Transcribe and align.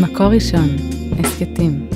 מקור 0.00 0.26
ראשון, 0.26 0.68
הסכתים. 1.18 1.88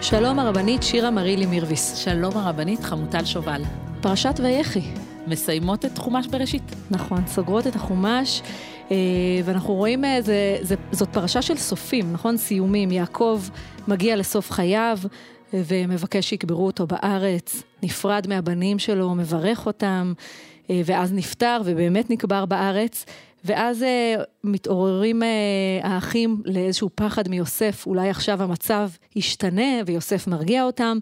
שלום 0.00 0.38
הרבנית 0.38 0.82
שירה 0.82 1.10
מרילי 1.10 1.46
מירביס. 1.46 1.96
שלום 1.96 2.36
הרבנית 2.36 2.80
חמוטל 2.84 3.24
שובל. 3.24 3.62
פרשת 4.00 4.40
ויחי. 4.42 4.82
מסיימות 5.26 5.84
את 5.84 5.98
חומש 5.98 6.26
בראשית. 6.26 6.74
נכון, 6.90 7.26
סוגרות 7.26 7.66
את 7.66 7.76
החומש, 7.76 8.42
ואנחנו 9.44 9.74
רואים, 9.74 10.04
אה, 10.04 10.22
זה, 10.22 10.58
זה, 10.60 10.74
זאת 10.92 11.08
פרשה 11.08 11.42
של 11.42 11.56
סופים, 11.56 12.12
נכון? 12.12 12.36
סיומים. 12.36 12.90
יעקב 12.90 13.42
מגיע 13.88 14.16
לסוף 14.16 14.50
חייו 14.50 14.98
אה, 15.54 15.62
ומבקש 15.66 16.28
שיקברו 16.28 16.66
אותו 16.66 16.86
בארץ, 16.86 17.62
נפרד 17.82 18.26
מהבנים 18.28 18.78
שלו, 18.78 19.14
מברך 19.14 19.66
אותם, 19.66 20.12
ואז 20.70 21.12
נפטר 21.12 21.60
ובאמת 21.64 22.10
נקבר 22.10 22.46
בארץ. 22.46 23.04
ואז 23.44 23.82
uh, 23.82 24.22
מתעוררים 24.44 25.22
uh, 25.22 25.86
האחים 25.86 26.42
לאיזשהו 26.44 26.90
פחד 26.94 27.28
מיוסף, 27.28 27.86
אולי 27.86 28.10
עכשיו 28.10 28.42
המצב 28.42 28.90
ישתנה 29.16 29.72
ויוסף 29.86 30.26
מרגיע 30.26 30.64
אותם, 30.64 30.98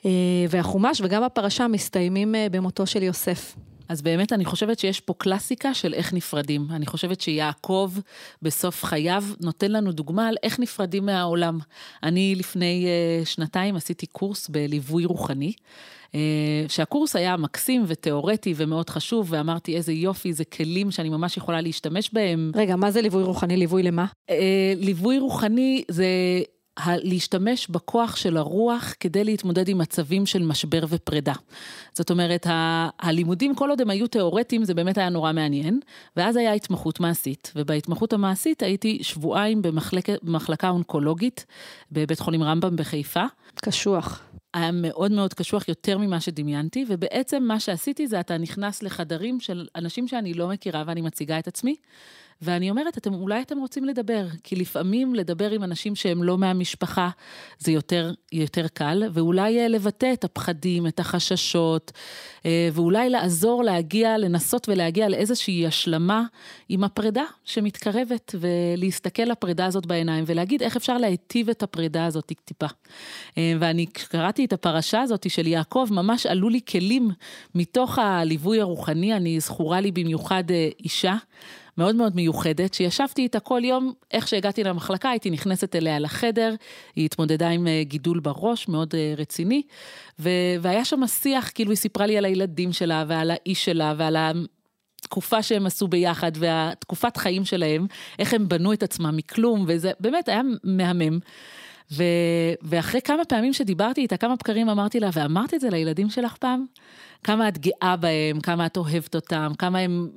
uh, 0.00 0.04
והחומש 0.50 1.00
וגם 1.04 1.22
הפרשה 1.22 1.68
מסתיימים 1.68 2.34
uh, 2.34 2.52
במותו 2.52 2.86
של 2.86 3.02
יוסף. 3.02 3.56
אז 3.88 4.02
באמת 4.02 4.32
אני 4.32 4.44
חושבת 4.44 4.78
שיש 4.78 5.00
פה 5.00 5.14
קלאסיקה 5.18 5.74
של 5.74 5.94
איך 5.94 6.12
נפרדים. 6.12 6.66
אני 6.70 6.86
חושבת 6.86 7.20
שיעקב 7.20 7.92
בסוף 8.42 8.84
חייו 8.84 9.24
נותן 9.40 9.72
לנו 9.72 9.92
דוגמה 9.92 10.28
על 10.28 10.34
איך 10.42 10.60
נפרדים 10.60 11.06
מהעולם. 11.06 11.58
אני 12.02 12.34
לפני 12.38 12.86
uh, 12.86 13.26
שנתיים 13.26 13.76
עשיתי 13.76 14.06
קורס 14.06 14.48
בליווי 14.48 15.04
רוחני. 15.04 15.52
אה, 16.14 16.64
שהקורס 16.68 17.16
היה 17.16 17.36
מקסים 17.36 17.84
ותיאורטי 17.86 18.54
ומאוד 18.56 18.90
חשוב, 18.90 19.26
ואמרתי 19.30 19.76
איזה 19.76 19.92
יופי, 19.92 20.32
זה 20.32 20.44
כלים 20.44 20.90
שאני 20.90 21.08
ממש 21.08 21.36
יכולה 21.36 21.60
להשתמש 21.60 22.10
בהם. 22.12 22.52
רגע, 22.54 22.76
מה 22.76 22.90
זה 22.90 23.02
ליווי 23.02 23.22
רוחני? 23.22 23.56
ליווי 23.56 23.82
למה? 23.82 24.06
אה, 24.30 24.72
ליווי 24.76 25.18
רוחני 25.18 25.84
זה 25.88 26.06
להשתמש 26.86 27.68
בכוח 27.68 28.16
של 28.16 28.36
הרוח 28.36 28.94
כדי 29.00 29.24
להתמודד 29.24 29.68
עם 29.68 29.78
מצבים 29.78 30.26
של 30.26 30.42
משבר 30.42 30.84
ופרידה. 30.88 31.32
זאת 31.94 32.10
אומרת, 32.10 32.46
הלימודים, 33.00 33.54
כל 33.54 33.70
עוד 33.70 33.80
הם 33.80 33.90
היו 33.90 34.06
תיאורטיים, 34.06 34.64
זה 34.64 34.74
באמת 34.74 34.98
היה 34.98 35.08
נורא 35.08 35.32
מעניין, 35.32 35.80
ואז 36.16 36.36
היה 36.36 36.52
התמחות 36.52 37.00
מעשית, 37.00 37.52
ובהתמחות 37.56 38.12
המעשית 38.12 38.62
הייתי 38.62 38.98
שבועיים 39.02 39.62
במחלק, 39.62 40.08
במחלקה 40.22 40.68
אונקולוגית 40.68 41.46
בבית 41.92 42.20
חולים 42.20 42.42
רמב"ם 42.42 42.76
בחיפה. 42.76 43.24
קשוח. 43.54 44.22
היה 44.54 44.70
מאוד 44.72 45.12
מאוד 45.12 45.34
קשוח 45.34 45.68
יותר 45.68 45.98
ממה 45.98 46.20
שדמיינתי, 46.20 46.84
ובעצם 46.88 47.42
מה 47.42 47.60
שעשיתי 47.60 48.06
זה 48.06 48.20
אתה 48.20 48.38
נכנס 48.38 48.82
לחדרים 48.82 49.40
של 49.40 49.66
אנשים 49.76 50.08
שאני 50.08 50.34
לא 50.34 50.48
מכירה 50.48 50.84
ואני 50.86 51.00
מציגה 51.00 51.38
את 51.38 51.48
עצמי, 51.48 51.76
ואני 52.42 52.70
אומרת, 52.70 52.98
אתם, 52.98 53.14
אולי 53.14 53.42
אתם 53.42 53.58
רוצים 53.58 53.84
לדבר, 53.84 54.26
כי 54.44 54.56
לפעמים 54.56 55.14
לדבר 55.14 55.50
עם 55.50 55.64
אנשים 55.64 55.94
שהם 55.94 56.22
לא 56.22 56.38
מהמשפחה 56.38 57.10
זה 57.58 57.72
יותר, 57.72 58.12
יותר 58.32 58.68
קל, 58.68 59.02
ואולי 59.12 59.60
אה, 59.60 59.68
לבטא 59.68 60.12
את 60.12 60.24
הפחדים, 60.24 60.86
את 60.86 61.00
החששות, 61.00 61.92
אה, 62.46 62.68
ואולי 62.72 63.10
לעזור 63.10 63.64
להגיע, 63.64 64.18
לנסות 64.18 64.68
ולהגיע 64.68 65.08
לאיזושהי 65.08 65.66
השלמה 65.66 66.24
עם 66.68 66.84
הפרידה 66.84 67.24
שמתקרבת, 67.44 68.34
ולהסתכל 68.40 69.22
לפרידה 69.22 69.66
הזאת 69.66 69.86
בעיניים, 69.86 70.24
ולהגיד 70.26 70.62
איך 70.62 70.76
אפשר 70.76 70.98
להיטיב 70.98 71.48
את 71.48 71.62
הפרידה 71.62 72.06
הזאת 72.06 72.32
טיפה. 72.44 72.66
אה, 73.38 73.54
ואני 73.60 73.86
קראתי 73.86 74.44
את 74.44 74.52
הפרשה 74.52 75.00
הזאת 75.00 75.30
של 75.30 75.46
יעקב, 75.46 75.86
ממש 75.90 76.26
עלו 76.26 76.48
לי 76.48 76.60
כלים 76.68 77.10
מתוך 77.54 77.98
הליווי 77.98 78.60
הרוחני, 78.60 79.16
אני 79.16 79.40
זכורה 79.40 79.80
לי 79.80 79.92
במיוחד 79.92 80.44
אישה. 80.84 81.16
מאוד 81.78 81.96
מאוד 81.96 82.16
מיוחדת, 82.16 82.74
שישבתי 82.74 83.22
איתה 83.22 83.40
כל 83.40 83.60
יום, 83.64 83.92
איך 84.10 84.28
שהגעתי 84.28 84.64
למחלקה, 84.64 85.10
הייתי 85.10 85.30
נכנסת 85.30 85.76
אליה 85.76 85.98
לחדר, 85.98 86.54
היא 86.96 87.04
התמודדה 87.04 87.48
עם 87.48 87.66
אה, 87.66 87.82
גידול 87.84 88.20
בראש, 88.20 88.68
מאוד 88.68 88.94
אה, 88.94 89.14
רציני, 89.16 89.62
ו- 90.18 90.28
והיה 90.60 90.84
שם 90.84 91.06
שיח, 91.06 91.50
כאילו 91.54 91.70
היא 91.70 91.76
סיפרה 91.76 92.06
לי 92.06 92.18
על 92.18 92.24
הילדים 92.24 92.72
שלה 92.72 93.04
ועל 93.08 93.30
האיש 93.30 93.64
שלה 93.64 93.94
ועל 93.96 94.16
ה... 94.16 94.32
תקופה 95.02 95.42
שהם 95.42 95.66
עשו 95.66 95.88
ביחד 95.88 96.32
והתקופת 96.34 97.16
חיים 97.16 97.44
שלהם, 97.44 97.86
איך 98.18 98.34
הם 98.34 98.48
בנו 98.48 98.72
את 98.72 98.82
עצמם 98.82 99.16
מכלום, 99.16 99.64
וזה 99.68 99.92
באמת 100.00 100.28
היה 100.28 100.40
מהמם. 100.64 101.18
ו... 101.92 102.04
ואחרי 102.62 103.00
כמה 103.02 103.24
פעמים 103.24 103.52
שדיברתי 103.52 104.00
איתה, 104.00 104.16
כמה 104.16 104.36
בקרים 104.36 104.68
אמרתי 104.68 105.00
לה, 105.00 105.10
ואמרת 105.12 105.54
את 105.54 105.60
זה 105.60 105.70
לילדים 105.70 106.10
שלך 106.10 106.36
פעם? 106.36 106.66
כמה 107.24 107.48
את 107.48 107.58
גאה 107.58 107.96
בהם, 107.96 108.40
כמה 108.40 108.66
את 108.66 108.76
אוהבת 108.76 109.14
אותם, 109.14 109.52
כמה 109.58 109.78
הם 109.78 110.08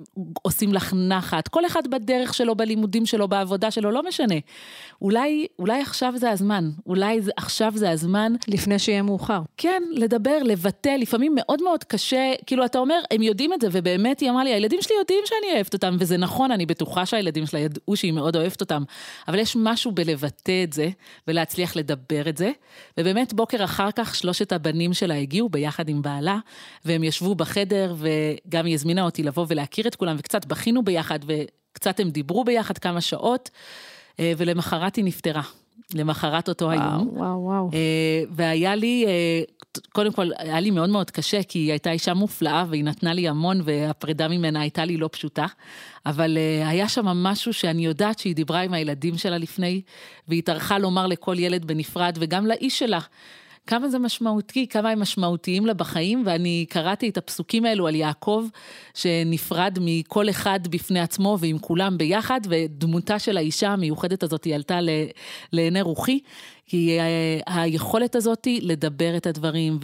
עושים 0.42 0.74
לך 0.74 0.94
נחת, 0.98 1.48
כל 1.48 1.66
אחד 1.66 1.88
בדרך 1.88 2.34
שלו, 2.34 2.56
בלימודים 2.56 3.06
שלו, 3.06 3.28
בעבודה 3.28 3.72
שלו, 3.72 3.92
לא 3.92 4.04
משנה. 4.08 4.36
אולי, 5.02 5.48
אולי 5.60 5.82
עכשיו 5.82 6.14
זה 6.18 6.32
הזמן, 6.32 6.70
אולי 6.88 7.22
זה, 7.22 7.32
עכשיו 7.38 7.72
זה 7.76 7.92
הזמן. 7.92 8.34
לפני 8.48 8.80
שיהיה 8.80 9.02
מאוחר. 9.02 9.42
כן, 9.58 9.84
לדבר, 9.92 10.38
לבטא, 10.44 10.90
לפעמים 10.90 11.32
מאוד 11.36 11.64
מאוד 11.64 11.84
קשה, 11.84 12.34
כאילו 12.46 12.66
אתה 12.66 12.80
אומר, 12.80 13.00
הם 13.12 13.22
יודעים 13.22 13.54
את 13.54 13.62
זה, 13.62 13.68
ובאמת 13.72 14.20
היא 14.20 14.30
אמרה 14.30 14.44
לי, 14.44 14.54
הילדים 14.54 14.82
שלי 14.82 14.96
יודעים 15.00 15.24
שאני 15.26 15.54
אוהבת 15.56 15.74
אותם, 15.74 15.96
וזה 16.00 16.18
נכון, 16.18 16.52
אני 16.52 16.66
בטוחה 16.66 17.06
שהילדים 17.06 17.46
שלה 17.46 17.60
ידעו 17.60 17.96
שהיא 17.96 18.14
מאוד 18.14 18.36
אוהבת 18.36 18.62
אותם, 18.62 18.84
אבל 19.28 19.40
יש 19.40 19.56
משהו 19.60 19.92
בלבטא 19.92 20.64
את 20.64 20.74
זה, 20.74 20.90
ולהצליח 21.28 21.76
לדבר 21.76 22.30
את 22.30 22.38
זה, 22.38 22.52
ובאמת 22.98 23.34
בוקר 23.34 23.64
אחר 23.64 23.92
כך 23.92 24.16
שלושת 24.16 24.52
הבנים 24.52 24.94
שלה 24.94 25.16
הגיעו 25.16 25.50
ביחד 25.50 25.90
עם 25.90 26.02
בעלה, 26.02 26.38
והם 26.86 26.95
ישבו 27.04 27.36
בחדר, 27.36 27.96
וגם 27.98 28.66
היא 28.66 28.74
הזמינה 28.74 29.04
אותי 29.04 29.24
לבוא 29.24 29.46
ולהכיר 29.50 29.88
את 29.88 29.96
כולם, 29.96 30.16
וקצת 30.20 30.46
בכינו 30.46 30.84
ביחד, 30.84 31.20
וקצת 31.28 32.00
הם 32.00 32.10
דיברו 32.10 32.44
ביחד 32.44 32.78
כמה 32.78 33.02
שעות, 33.02 33.50
אה, 34.20 34.34
ולמחרת 34.38 34.96
היא 34.96 35.06
נפטרה. 35.06 35.42
למחרת 35.94 36.50
אותו 36.50 36.66
וואו, 36.66 36.80
היום. 36.80 37.10
וואו, 37.12 37.44
וואו. 37.44 37.70
אה, 37.74 38.24
והיה 38.32 38.76
לי, 38.76 39.06
אה, 39.08 39.42
קודם 39.94 40.14
כל, 40.14 40.30
היה 40.38 40.60
לי 40.60 40.72
מאוד 40.72 40.90
מאוד 40.90 41.12
קשה, 41.12 41.44
כי 41.44 41.60
היא 41.60 41.72
הייתה 41.72 41.92
אישה 41.92 42.14
מופלאה 42.14 42.66
והיא 42.70 42.84
נתנה 42.84 43.14
לי 43.14 43.28
המון, 43.28 43.62
והפרידה 43.64 44.28
ממנה 44.28 44.62
הייתה 44.62 44.86
לי 44.86 44.98
לא 44.98 45.10
פשוטה. 45.12 45.46
אבל 46.06 46.38
היה 46.66 46.90
שם 46.90 47.06
משהו 47.06 47.54
שאני 47.54 47.86
יודעת 47.86 48.20
שהיא 48.20 48.36
דיברה 48.36 48.62
עם 48.62 48.74
הילדים 48.74 49.18
שלה 49.18 49.38
לפני, 49.38 49.82
והיא 50.28 50.44
טרחה 50.44 50.78
לומר 50.78 51.08
לכל 51.08 51.36
ילד 51.40 51.66
בנפרד, 51.66 52.18
וגם 52.22 52.46
לאיש 52.46 52.80
שלה. 52.80 53.00
כמה 53.68 53.90
זה 53.90 54.00
משמעותי, 54.00 54.68
כמה 54.68 54.90
הם 54.90 55.00
משמעותיים 55.00 55.66
לה 55.66 55.74
בחיים, 55.74 56.24
ואני 56.26 56.66
קראתי 56.70 57.10
את 57.10 57.18
הפסוקים 57.18 57.66
האלו 57.66 57.88
על 57.88 57.96
יעקב, 57.96 58.46
שנפרד 58.94 59.78
מכל 59.82 60.30
אחד 60.30 60.60
בפני 60.70 61.00
עצמו 61.00 61.38
ועם 61.40 61.58
כולם 61.60 61.98
ביחד, 61.98 62.42
ודמותה 62.50 63.20
של 63.20 63.38
האישה 63.38 63.70
המיוחדת 63.70 64.24
הזאת 64.24 64.44
היא 64.44 64.56
עלתה 64.56 64.80
לעיני 65.54 65.82
רוחי, 65.82 66.20
כי 66.66 67.00
אה, 67.00 67.62
היכולת 67.62 68.16
הזאת 68.16 68.48
לדבר 68.62 69.18
את 69.18 69.28
הדברים, 69.28 69.78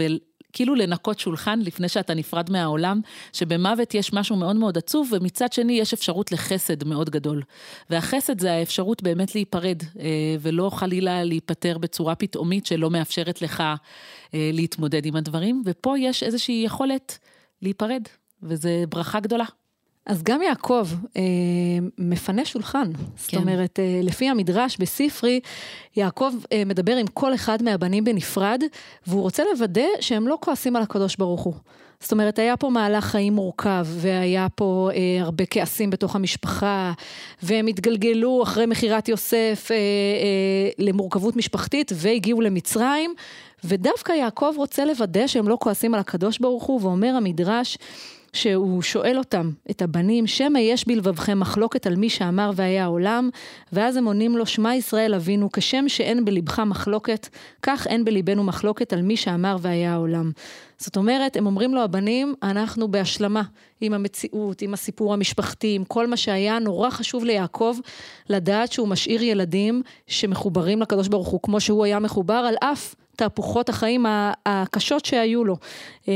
כאילו 0.53 0.75
לנקות 0.75 1.19
שולחן 1.19 1.59
לפני 1.59 1.89
שאתה 1.89 2.13
נפרד 2.13 2.49
מהעולם, 2.49 3.01
שבמוות 3.33 3.95
יש 3.95 4.13
משהו 4.13 4.35
מאוד 4.35 4.55
מאוד 4.55 4.77
עצוב, 4.77 5.09
ומצד 5.11 5.53
שני 5.53 5.73
יש 5.73 5.93
אפשרות 5.93 6.31
לחסד 6.31 6.83
מאוד 6.83 7.09
גדול. 7.09 7.41
והחסד 7.89 8.39
זה 8.41 8.53
האפשרות 8.53 9.03
באמת 9.03 9.35
להיפרד, 9.35 9.83
אה, 9.99 10.35
ולא 10.41 10.69
חלילה 10.69 11.23
להיפטר 11.23 11.77
בצורה 11.77 12.15
פתאומית 12.15 12.65
שלא 12.65 12.89
מאפשרת 12.89 13.41
לך 13.41 13.63
אה, 14.33 14.49
להתמודד 14.53 15.05
עם 15.05 15.15
הדברים, 15.15 15.63
ופה 15.65 15.99
יש 15.99 16.23
איזושהי 16.23 16.63
יכולת 16.65 17.17
להיפרד, 17.61 18.01
וזו 18.43 18.69
ברכה 18.89 19.19
גדולה. 19.19 19.45
אז 20.05 20.23
גם 20.23 20.41
יעקב 20.41 20.87
אה, 21.17 21.21
מפנה 21.97 22.45
שולחן. 22.45 22.93
כן. 22.93 23.01
זאת 23.17 23.33
אומרת, 23.33 23.79
אה, 23.79 23.99
לפי 24.03 24.29
המדרש 24.29 24.77
בספרי, 24.77 25.39
יעקב 25.95 26.31
אה, 26.51 26.63
מדבר 26.65 26.95
עם 26.95 27.07
כל 27.07 27.33
אחד 27.33 27.63
מהבנים 27.63 28.03
בנפרד, 28.03 28.63
והוא 29.07 29.21
רוצה 29.21 29.43
לוודא 29.53 29.85
שהם 29.99 30.27
לא 30.27 30.37
כועסים 30.41 30.75
על 30.75 30.83
הקדוש 30.83 31.15
ברוך 31.15 31.41
הוא. 31.41 31.53
זאת 32.01 32.11
אומרת, 32.11 32.39
היה 32.39 32.57
פה 32.57 32.69
מהלך 32.69 33.05
חיים 33.05 33.33
מורכב, 33.33 33.87
והיה 33.89 34.47
פה 34.55 34.89
אה, 34.93 35.23
הרבה 35.23 35.45
כעסים 35.45 35.89
בתוך 35.89 36.15
המשפחה, 36.15 36.93
והם 37.43 37.67
התגלגלו 37.67 38.43
אחרי 38.43 38.65
מכירת 38.65 39.09
יוסף 39.09 39.67
אה, 39.71 39.75
אה, 39.75 40.69
למורכבות 40.77 41.35
משפחתית, 41.35 41.91
והגיעו 41.95 42.41
למצרים, 42.41 43.13
ודווקא 43.63 44.11
יעקב 44.11 44.53
רוצה 44.57 44.85
לוודא 44.85 45.27
שהם 45.27 45.47
לא 45.47 45.57
כועסים 45.59 45.93
על 45.93 45.99
הקדוש 45.99 46.39
ברוך 46.39 46.63
הוא, 46.63 46.81
ואומר 46.81 47.15
המדרש, 47.15 47.77
שהוא 48.33 48.81
שואל 48.81 49.17
אותם, 49.17 49.51
את 49.71 49.81
הבנים, 49.81 50.27
שמא 50.27 50.59
יש 50.59 50.87
בלבבכם 50.87 51.39
מחלוקת 51.39 51.87
על 51.87 51.95
מי 51.95 52.09
שאמר 52.09 52.51
והיה 52.55 52.83
העולם, 52.83 53.29
ואז 53.73 53.97
הם 53.97 54.05
עונים 54.05 54.37
לו, 54.37 54.45
שמע 54.45 54.75
ישראל 54.75 55.13
אבינו, 55.13 55.51
כשם 55.51 55.85
שאין 55.87 56.25
בלבך 56.25 56.59
מחלוקת, 56.59 57.27
כך 57.61 57.87
אין 57.87 58.05
בליבנו 58.05 58.43
מחלוקת 58.43 58.93
על 58.93 59.01
מי 59.01 59.17
שאמר 59.17 59.57
והיה 59.61 59.93
העולם. 59.93 60.31
זאת 60.77 60.97
אומרת, 60.97 61.37
הם 61.37 61.45
אומרים 61.45 61.75
לו, 61.75 61.81
הבנים, 61.81 62.33
אנחנו 62.43 62.87
בהשלמה 62.87 63.43
עם 63.81 63.93
המציאות, 63.93 64.61
עם 64.61 64.73
הסיפור 64.73 65.13
המשפחתי, 65.13 65.75
עם 65.75 65.83
כל 65.83 66.07
מה 66.07 66.17
שהיה, 66.17 66.59
נורא 66.59 66.89
חשוב 66.89 67.23
ליעקב 67.23 67.77
לדעת 68.29 68.71
שהוא 68.71 68.87
משאיר 68.87 69.23
ילדים 69.23 69.81
שמחוברים 70.07 70.81
לקדוש 70.81 71.07
ברוך 71.07 71.27
הוא, 71.27 71.39
כמו 71.43 71.59
שהוא 71.59 71.85
היה 71.85 71.99
מחובר, 71.99 72.33
על 72.33 72.55
אף 72.59 72.95
תהפוכות 73.21 73.69
החיים 73.69 74.05
הקשות 74.45 75.05
שהיו 75.05 75.43
לו. 75.43 75.57
אה, 76.07 76.13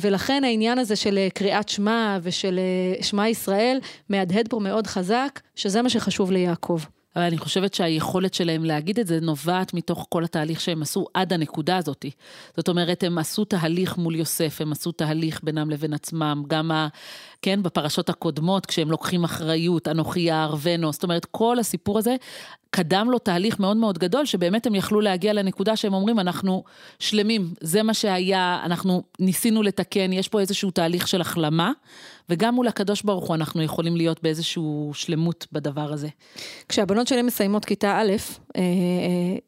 ולכן 0.00 0.44
העניין 0.44 0.78
הזה 0.78 0.96
של 0.96 1.18
אה, 1.18 1.28
קריאת 1.34 1.68
שמע 1.68 2.18
ושל 2.22 2.58
אה, 2.58 3.02
שמע 3.02 3.28
ישראל 3.28 3.78
מהדהד 4.08 4.48
פה 4.48 4.58
מאוד 4.60 4.86
חזק, 4.86 5.40
שזה 5.54 5.82
מה 5.82 5.90
שחשוב 5.90 6.32
ליעקב. 6.32 6.80
אבל 7.16 7.24
אני 7.24 7.38
חושבת 7.38 7.74
שהיכולת 7.74 8.34
שלהם 8.34 8.64
להגיד 8.64 8.98
את 8.98 9.06
זה 9.06 9.20
נובעת 9.20 9.74
מתוך 9.74 10.06
כל 10.08 10.24
התהליך 10.24 10.60
שהם 10.60 10.82
עשו 10.82 11.06
עד 11.14 11.32
הנקודה 11.32 11.76
הזאת. 11.76 12.04
זאת 12.56 12.68
אומרת, 12.68 13.02
הם 13.02 13.18
עשו 13.18 13.44
תהליך 13.44 13.96
מול 13.96 14.14
יוסף, 14.14 14.60
הם 14.60 14.72
עשו 14.72 14.92
תהליך 14.92 15.40
בינם 15.42 15.70
לבין 15.70 15.92
עצמם, 15.92 16.42
גם 16.46 16.70
ה... 16.70 16.88
כן, 17.46 17.62
בפרשות 17.62 18.08
הקודמות, 18.08 18.66
כשהם 18.66 18.90
לוקחים 18.90 19.24
אחריות, 19.24 19.88
אנוכי 19.88 20.20
יערבנו, 20.20 20.92
זאת 20.92 21.02
אומרת, 21.02 21.24
כל 21.24 21.58
הסיפור 21.58 21.98
הזה 21.98 22.16
קדם 22.70 23.08
לו 23.10 23.18
תהליך 23.18 23.60
מאוד 23.60 23.76
מאוד 23.76 23.98
גדול, 23.98 24.24
שבאמת 24.24 24.66
הם 24.66 24.74
יכלו 24.74 25.00
להגיע 25.00 25.32
לנקודה 25.32 25.76
שהם 25.76 25.94
אומרים, 25.94 26.18
אנחנו 26.18 26.64
שלמים, 26.98 27.54
זה 27.60 27.82
מה 27.82 27.94
שהיה, 27.94 28.60
אנחנו 28.64 29.02
ניסינו 29.18 29.62
לתקן, 29.62 30.12
יש 30.12 30.28
פה 30.28 30.40
איזשהו 30.40 30.70
תהליך 30.70 31.08
של 31.08 31.20
החלמה, 31.20 31.72
וגם 32.28 32.54
מול 32.54 32.68
הקדוש 32.68 33.02
ברוך 33.02 33.28
הוא 33.28 33.34
אנחנו 33.34 33.62
יכולים 33.62 33.96
להיות 33.96 34.22
באיזושהי 34.22 34.62
שלמות 34.92 35.46
בדבר 35.52 35.92
הזה. 35.92 36.08
כשהבנות 36.68 37.06
שלי 37.06 37.22
מסיימות 37.22 37.64
כיתה 37.64 37.98
א', 38.00 38.12
אה, 38.56 38.60
אה, 38.60 38.62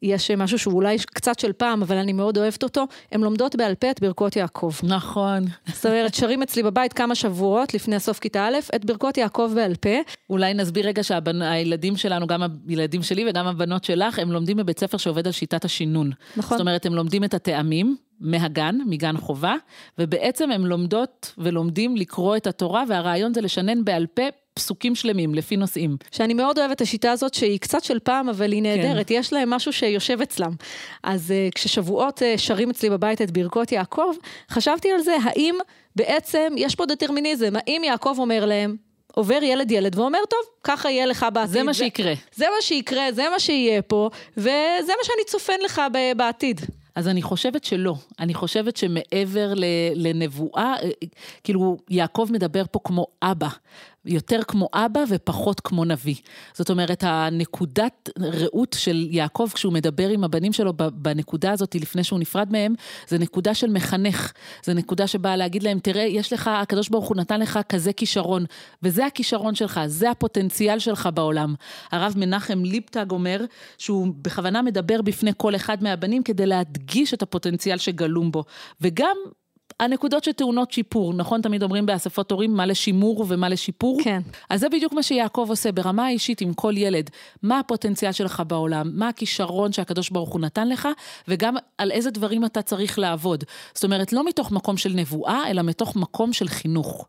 יש 0.01 0.31
משהו 0.31 0.59
שהוא 0.59 0.73
אולי 0.73 0.97
קצת 1.13 1.39
של 1.39 1.53
פעם, 1.53 1.81
אבל 1.81 1.97
אני 1.97 2.13
מאוד 2.13 2.37
אוהבת 2.37 2.63
אותו, 2.63 2.85
הן 3.11 3.21
לומדות 3.21 3.55
בעל 3.55 3.75
פה 3.75 3.91
את 3.91 4.01
ברכות 4.01 4.35
יעקב. 4.35 4.71
נכון. 4.83 5.45
זאת 5.73 5.85
אומרת, 5.85 6.13
שרים 6.13 6.41
אצלי 6.41 6.63
בבית 6.63 6.93
כמה 6.93 7.15
שבועות 7.15 7.73
לפני 7.73 7.88
סוף 7.97 8.19
כיתה 8.19 8.47
א', 8.47 8.75
את 8.75 8.85
ברכות 8.85 9.17
יעקב 9.17 9.51
בעל 9.55 9.75
פה. 9.75 9.89
אולי 10.29 10.53
נסביר 10.53 10.87
רגע 10.87 11.03
שהילדים 11.03 11.97
שלנו, 11.97 12.27
גם 12.27 12.43
הילדים 12.67 13.03
שלי 13.03 13.25
וגם 13.29 13.47
הבנות 13.47 13.83
שלך, 13.83 14.19
הם 14.19 14.31
לומדים 14.31 14.57
בבית 14.57 14.79
ספר 14.79 14.97
שעובד 14.97 15.27
על 15.27 15.31
שיטת 15.31 15.65
השינון. 15.65 16.11
נכון. 16.37 16.57
זאת 16.57 16.61
אומרת, 16.61 16.85
הם 16.85 16.95
לומדים 16.95 17.23
את 17.23 17.33
הטעמים. 17.33 17.97
מהגן, 18.21 18.77
מגן 18.85 19.17
חובה, 19.17 19.55
ובעצם 19.99 20.51
הם 20.51 20.65
לומדות 20.65 21.33
ולומדים 21.37 21.95
לקרוא 21.95 22.37
את 22.37 22.47
התורה, 22.47 22.83
והרעיון 22.87 23.33
זה 23.33 23.41
לשנן 23.41 23.85
בעל 23.85 24.07
פה 24.07 24.23
פסוקים 24.53 24.95
שלמים, 24.95 25.35
לפי 25.35 25.57
נושאים. 25.57 25.97
שאני 26.11 26.33
מאוד 26.33 26.59
אוהבת 26.59 26.75
את 26.75 26.81
השיטה 26.81 27.11
הזאת, 27.11 27.33
שהיא 27.33 27.59
קצת 27.59 27.83
של 27.83 27.99
פעם, 27.99 28.29
אבל 28.29 28.51
היא 28.51 28.61
נהדרת. 28.61 29.07
כן. 29.07 29.13
יש 29.13 29.33
להם 29.33 29.49
משהו 29.49 29.73
שיושב 29.73 30.21
אצלם. 30.21 30.51
אז 31.03 31.33
uh, 31.49 31.53
כששבועות 31.55 32.21
uh, 32.21 32.37
שרים 32.37 32.69
אצלי 32.69 32.89
בבית 32.89 33.21
את 33.21 33.31
ברכות 33.31 33.71
יעקב, 33.71 34.11
חשבתי 34.49 34.91
על 34.91 35.01
זה, 35.01 35.15
האם 35.23 35.55
בעצם 35.95 36.53
יש 36.57 36.75
פה 36.75 36.85
דטרמיניזם, 36.85 37.53
האם 37.55 37.81
יעקב 37.83 38.15
אומר 38.17 38.45
להם, 38.45 38.75
עובר 39.13 39.39
ילד 39.43 39.71
ילד 39.71 39.97
ואומר, 39.99 40.19
טוב, 40.29 40.39
ככה 40.63 40.91
יהיה 40.91 41.05
לך 41.05 41.25
בעתיד. 41.33 41.51
זה 41.51 41.63
מה 41.63 41.73
שיקרה. 41.73 42.13
זה, 42.13 42.21
זה 42.35 42.45
מה 42.55 42.61
שיקרה, 42.61 43.11
זה 43.11 43.23
מה 43.31 43.39
שיהיה 43.39 43.81
פה, 43.81 44.09
וזה 44.37 44.47
מה 44.87 45.03
שאני 45.03 45.25
צופן 45.27 45.59
לך 45.65 45.81
בעתיד. 46.17 46.61
אז 46.95 47.07
אני 47.07 47.21
חושבת 47.21 47.63
שלא. 47.63 47.95
אני 48.19 48.33
חושבת 48.33 48.77
שמעבר 48.77 49.53
לנבואה, 49.95 50.75
אה, 50.83 50.89
כאילו, 51.43 51.77
יעקב 51.89 52.27
מדבר 52.31 52.63
פה 52.71 52.79
כמו 52.83 53.05
אבא. 53.21 53.47
יותר 54.05 54.39
כמו 54.47 54.69
אבא 54.73 54.99
ופחות 55.09 55.59
כמו 55.59 55.85
נביא. 55.85 56.15
זאת 56.53 56.69
אומרת, 56.69 57.03
הנקודת 57.07 58.09
ראות 58.19 58.75
של 58.79 59.07
יעקב 59.11 59.49
כשהוא 59.53 59.73
מדבר 59.73 60.09
עם 60.09 60.23
הבנים 60.23 60.53
שלו 60.53 60.73
בנקודה 60.93 61.51
הזאת 61.51 61.75
לפני 61.75 62.03
שהוא 62.03 62.19
נפרד 62.19 62.51
מהם, 62.51 62.73
זה 63.07 63.17
נקודה 63.17 63.53
של 63.53 63.69
מחנך. 63.69 64.33
זה 64.63 64.73
נקודה 64.73 65.07
שבאה 65.07 65.35
להגיד 65.35 65.63
להם, 65.63 65.79
תראה, 65.79 66.03
יש 66.03 66.33
לך, 66.33 66.47
הקדוש 66.53 66.89
ברוך 66.89 67.07
הוא 67.07 67.17
נתן 67.17 67.39
לך 67.39 67.59
כזה 67.69 67.93
כישרון, 67.93 68.45
וזה 68.83 69.05
הכישרון 69.05 69.55
שלך, 69.55 69.79
זה 69.85 70.11
הפוטנציאל 70.11 70.79
שלך 70.79 71.09
בעולם. 71.13 71.55
הרב 71.91 72.13
מנחם 72.17 72.63
ליפטג 72.63 73.11
אומר 73.11 73.45
שהוא 73.77 74.07
בכוונה 74.21 74.61
מדבר 74.61 75.01
בפני 75.01 75.31
כל 75.37 75.55
אחד 75.55 75.83
מהבנים 75.83 76.23
כדי 76.23 76.45
להדגיש 76.45 77.13
את 77.13 77.21
הפוטנציאל 77.21 77.77
שגלום 77.77 78.31
בו. 78.31 78.43
וגם 78.81 79.17
הנקודות 79.79 80.23
שטעונות 80.23 80.71
שיפור, 80.71 81.13
נכון? 81.13 81.41
תמיד 81.41 81.63
אומרים 81.63 81.85
באספות 81.85 82.31
הורים 82.31 82.53
מה 82.53 82.65
לשימור 82.65 83.25
ומה 83.27 83.49
לשיפור? 83.49 83.99
כן. 84.03 84.21
אז 84.49 84.59
זה 84.59 84.69
בדיוק 84.69 84.93
מה 84.93 85.03
שיעקב 85.03 85.45
עושה 85.49 85.71
ברמה 85.71 86.05
האישית 86.05 86.41
עם 86.41 86.53
כל 86.53 86.73
ילד. 86.77 87.09
מה 87.43 87.59
הפוטנציאל 87.59 88.11
שלך 88.11 88.43
בעולם? 88.47 88.91
מה 88.93 89.07
הכישרון 89.07 89.71
שהקדוש 89.71 90.09
ברוך 90.09 90.29
הוא 90.29 90.41
נתן 90.41 90.69
לך? 90.69 90.87
וגם 91.27 91.55
על 91.77 91.91
איזה 91.91 92.11
דברים 92.11 92.45
אתה 92.45 92.61
צריך 92.61 92.99
לעבוד. 92.99 93.43
זאת 93.73 93.83
אומרת, 93.83 94.13
לא 94.13 94.25
מתוך 94.25 94.51
מקום 94.51 94.77
של 94.77 94.89
נבואה, 94.95 95.49
אלא 95.49 95.61
מתוך 95.61 95.95
מקום 95.95 96.33
של 96.33 96.47
חינוך. 96.47 97.07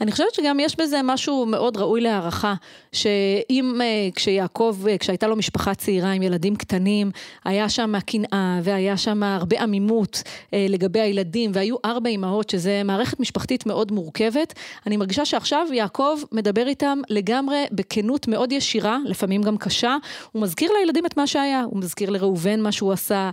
אני 0.00 0.12
חושבת 0.12 0.34
שגם 0.34 0.60
יש 0.60 0.76
בזה 0.76 1.00
משהו 1.04 1.46
מאוד 1.46 1.76
ראוי 1.76 2.00
להערכה, 2.00 2.54
שאם 2.92 3.80
אה, 3.80 4.08
כשיעקב, 4.14 4.76
אה, 4.88 4.98
כשהייתה 4.98 5.26
לו 5.26 5.36
משפחה 5.36 5.74
צעירה 5.74 6.12
עם 6.12 6.22
ילדים 6.22 6.56
קטנים, 6.56 7.10
היה 7.44 7.68
שם 7.68 8.00
קנאה 8.00 8.60
והיה 8.62 8.96
שם 8.96 9.22
הרבה 9.22 9.62
עמימות 9.62 10.22
אה, 10.54 10.66
לגבי 10.68 11.00
הילדים, 11.00 11.50
והיו 11.54 11.76
ארבע 11.84 12.10
אמהות, 12.10 12.50
שזה 12.50 12.82
מערכת 12.84 13.20
משפחתית 13.20 13.66
מאוד 13.66 13.92
מורכבת, 13.92 14.54
אני 14.86 14.96
מרגישה 14.96 15.24
שעכשיו 15.24 15.66
יעקב 15.72 16.18
מדבר 16.32 16.66
איתם 16.68 16.98
לגמרי 17.08 17.64
בכנות 17.72 18.28
מאוד 18.28 18.52
ישירה, 18.52 18.98
לפעמים 19.04 19.42
גם 19.42 19.56
קשה, 19.56 19.96
הוא 20.32 20.42
מזכיר 20.42 20.72
לילדים 20.78 21.06
את 21.06 21.16
מה 21.16 21.26
שהיה, 21.26 21.62
הוא 21.62 21.78
מזכיר 21.78 22.10
לראובן 22.10 22.60
מה 22.60 22.72
שהוא 22.72 22.92
עשה, 22.92 23.30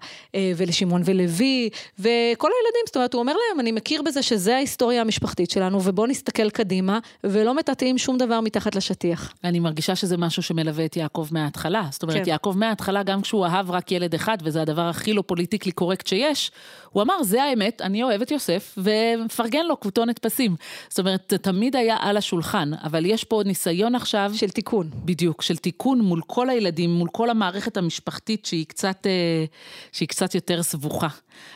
ולשמעון 0.57 1.01
ולוי, 1.05 1.69
וכל 1.99 2.47
הילדים, 2.47 2.83
זאת 2.85 2.95
אומרת, 2.95 3.13
הוא 3.13 3.19
אומר 3.19 3.33
להם, 3.33 3.59
אני 3.59 3.71
מכיר 3.71 4.01
בזה 4.01 4.21
שזה 4.21 4.55
ההיסטוריה 4.55 5.01
המשפחתית 5.01 5.51
שלנו, 5.51 5.79
ובואו 5.83 6.07
להסתכל 6.23 6.49
קדימה, 6.49 6.99
ולא 7.23 7.53
מטאטאים 7.55 7.97
שום 7.97 8.17
דבר 8.17 8.41
מתחת 8.41 8.75
לשטיח. 8.75 9.33
אני 9.43 9.59
מרגישה 9.59 9.95
שזה 9.95 10.17
משהו 10.17 10.43
שמלווה 10.43 10.85
את 10.85 10.97
יעקב 10.97 11.27
מההתחלה. 11.31 11.87
זאת 11.91 12.03
אומרת, 12.03 12.23
כן. 12.23 12.29
יעקב 12.29 12.53
מההתחלה, 12.57 13.03
גם 13.03 13.21
כשהוא 13.21 13.45
אהב 13.45 13.71
רק 13.71 13.91
ילד 13.91 14.13
אחד, 14.13 14.37
וזה 14.43 14.61
הדבר 14.61 14.81
הכי 14.81 15.13
לא 15.13 15.23
פוליטיקלי 15.27 15.71
קורקט 15.71 16.07
שיש, 16.07 16.51
הוא 16.89 17.03
אמר, 17.03 17.23
זה 17.23 17.43
האמת, 17.43 17.81
אני 17.81 18.03
אוהב 18.03 18.21
את 18.21 18.31
יוסף, 18.31 18.77
ומפרגן 18.77 19.65
לו 19.65 19.79
כותונת 19.79 20.19
פסים. 20.19 20.55
זאת 20.89 20.99
אומרת, 20.99 21.25
זה 21.29 21.37
תמיד 21.37 21.75
היה 21.75 21.97
על 21.99 22.17
השולחן, 22.17 22.71
אבל 22.83 23.05
יש 23.05 23.23
פה 23.23 23.41
ניסיון 23.45 23.95
עכשיו... 23.95 24.31
של 24.35 24.49
תיקון. 24.49 24.89
בדיוק, 25.05 25.41
של 25.41 25.57
תיקון 25.57 26.01
מול 26.01 26.21
כל 26.27 26.49
הילדים, 26.49 26.89
מול 26.89 27.09
כל 27.11 27.29
המערכת 27.29 27.77
המשפחתית 27.77 28.45
שהיא 28.45 28.65
קצת, 28.65 29.07
אה, 29.07 29.45
שהיא 29.91 30.07
קצת 30.07 30.35
יותר 30.35 30.63
סבוכה. 30.63 31.07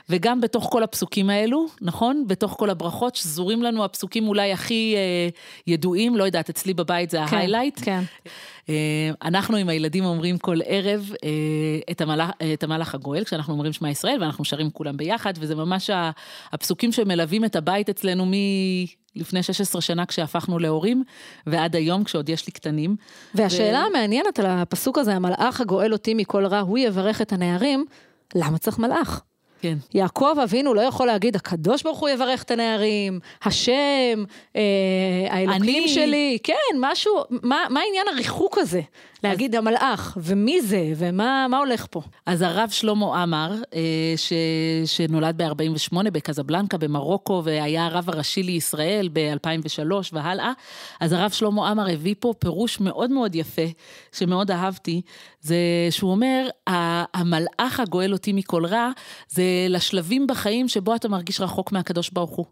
וגם 0.10 0.42
בתוך 0.42 0.68
כל 0.72 0.84
הפסוקים 0.84 1.30
האלו, 1.30 1.66
נכון? 1.81 2.24
בתוך 2.28 2.56
כל 2.60 2.69
הברכות, 2.69 3.16
שזורים 3.16 3.64
לנו 3.64 3.84
הפסוקים 3.86 4.28
אולי 4.28 4.54
הכי 4.57 4.95
אה, 4.98 5.30
ידועים, 5.68 6.15
לא 6.15 6.24
יודעת, 6.24 6.50
אצלי 6.50 6.74
בבית 6.74 7.09
זה 7.09 7.18
כן, 7.30 7.36
ההיילייט. 7.36 7.80
כן. 7.83 8.01
אה, 8.69 9.09
אנחנו 9.21 9.57
עם 9.57 9.69
הילדים 9.69 10.06
אומרים 10.06 10.37
כל 10.37 10.57
ערב 10.66 11.11
אה, 11.23 11.30
את, 11.92 12.02
המלאך, 12.02 12.30
את 12.54 12.64
המלאך 12.64 12.95
הגואל, 12.95 13.23
כשאנחנו 13.23 13.54
אומרים 13.54 13.73
שמע 13.73 13.90
ישראל, 13.90 14.18
ואנחנו 14.21 14.45
שרים 14.45 14.69
כולם 14.69 14.97
ביחד, 14.97 15.33
וזה 15.40 15.56
ממש 15.56 15.90
הפסוקים 16.52 16.92
שמלווים 16.92 17.45
את 17.45 17.56
הבית 17.56 17.90
אצלנו 17.90 18.26
מ... 18.26 18.31
לפני 19.16 19.44
16 19.44 19.81
שנה 19.81 20.06
כשהפכנו 20.06 20.59
להורים, 20.59 21.04
ועד 21.47 21.76
היום 21.76 22.04
כשעוד 22.04 22.30
יש 22.30 22.47
לי 22.47 22.52
קטנים. 22.52 22.95
והשאלה 23.35 23.83
ו... 23.83 23.87
המעניינת 23.87 24.40
על 24.40 24.45
הפסוק 24.45 24.97
הזה, 24.97 25.16
המלאך 25.16 25.61
הגואל 25.61 25.94
אותי 25.94 26.14
מכל 26.14 26.45
רע, 26.45 26.59
הוא 26.59 26.78
יברך 26.78 27.21
את 27.21 27.33
הנערים, 27.33 27.85
למה 28.35 28.57
צריך 28.57 28.80
מלאך? 28.80 29.21
כן. 29.61 29.78
יעקב 29.94 30.35
אבינו 30.44 30.73
לא 30.73 30.81
יכול 30.81 31.07
להגיד, 31.07 31.35
הקדוש 31.35 31.83
ברוך 31.83 31.99
הוא 31.99 32.09
יברך 32.09 32.44
את 32.44 32.52
הנערים, 32.52 33.19
השם, 33.44 34.23
אה, 34.56 34.61
האלוקים 35.30 35.83
אני... 35.83 35.87
שלי, 35.87 36.37
כן, 36.44 36.54
משהו, 36.80 37.11
מה, 37.30 37.64
מה 37.69 37.80
העניין 37.80 38.06
הריחוק 38.14 38.57
הזה? 38.57 38.81
להגיד 39.24 39.56
אז... 39.56 39.59
המלאך, 39.59 40.18
ומי 40.21 40.62
זה, 40.62 40.94
ומה 40.95 41.57
הולך 41.57 41.86
פה? 41.92 42.02
אז 42.26 42.42
הרב 42.42 42.69
שלמה 42.69 43.21
עמר, 43.21 43.54
אה, 43.74 44.14
ש, 44.18 44.33
שנולד 44.86 45.42
ב-48 45.42 46.09
בקזבלנקה 46.14 46.78
במרוקו, 46.78 47.42
והיה 47.45 47.86
הרב 47.86 48.09
הראשי 48.09 48.44
לישראל 48.44 49.09
ב-2003 49.14 49.92
והלאה, 50.14 50.52
אז 51.00 51.14
הרב 51.14 51.31
שלמה 51.31 51.69
עמר 51.69 51.90
הביא 51.90 52.16
פה 52.19 52.33
פירוש 52.40 52.80
מאוד 52.80 53.12
מאוד 53.12 53.36
יפה, 53.36 53.62
שמאוד 54.12 54.52
אהבתי, 54.52 55.02
זה 55.42 55.57
שהוא 55.90 56.12
אומר, 56.12 56.50
המלאך 57.14 57.80
הגואל 57.80 58.14
אותי 58.14 58.33
מכל 58.33 58.66
רע, 58.66 58.92
זה 59.30 59.44
לשלבים 59.69 60.28
בחיים 60.28 60.68
שבו 60.68 60.95
אתה 60.95 61.09
מרגיש 61.09 61.42
רחוק 61.42 61.71
מהקדוש 61.71 62.09
ברוך 62.09 62.36
הוא. 62.36 62.45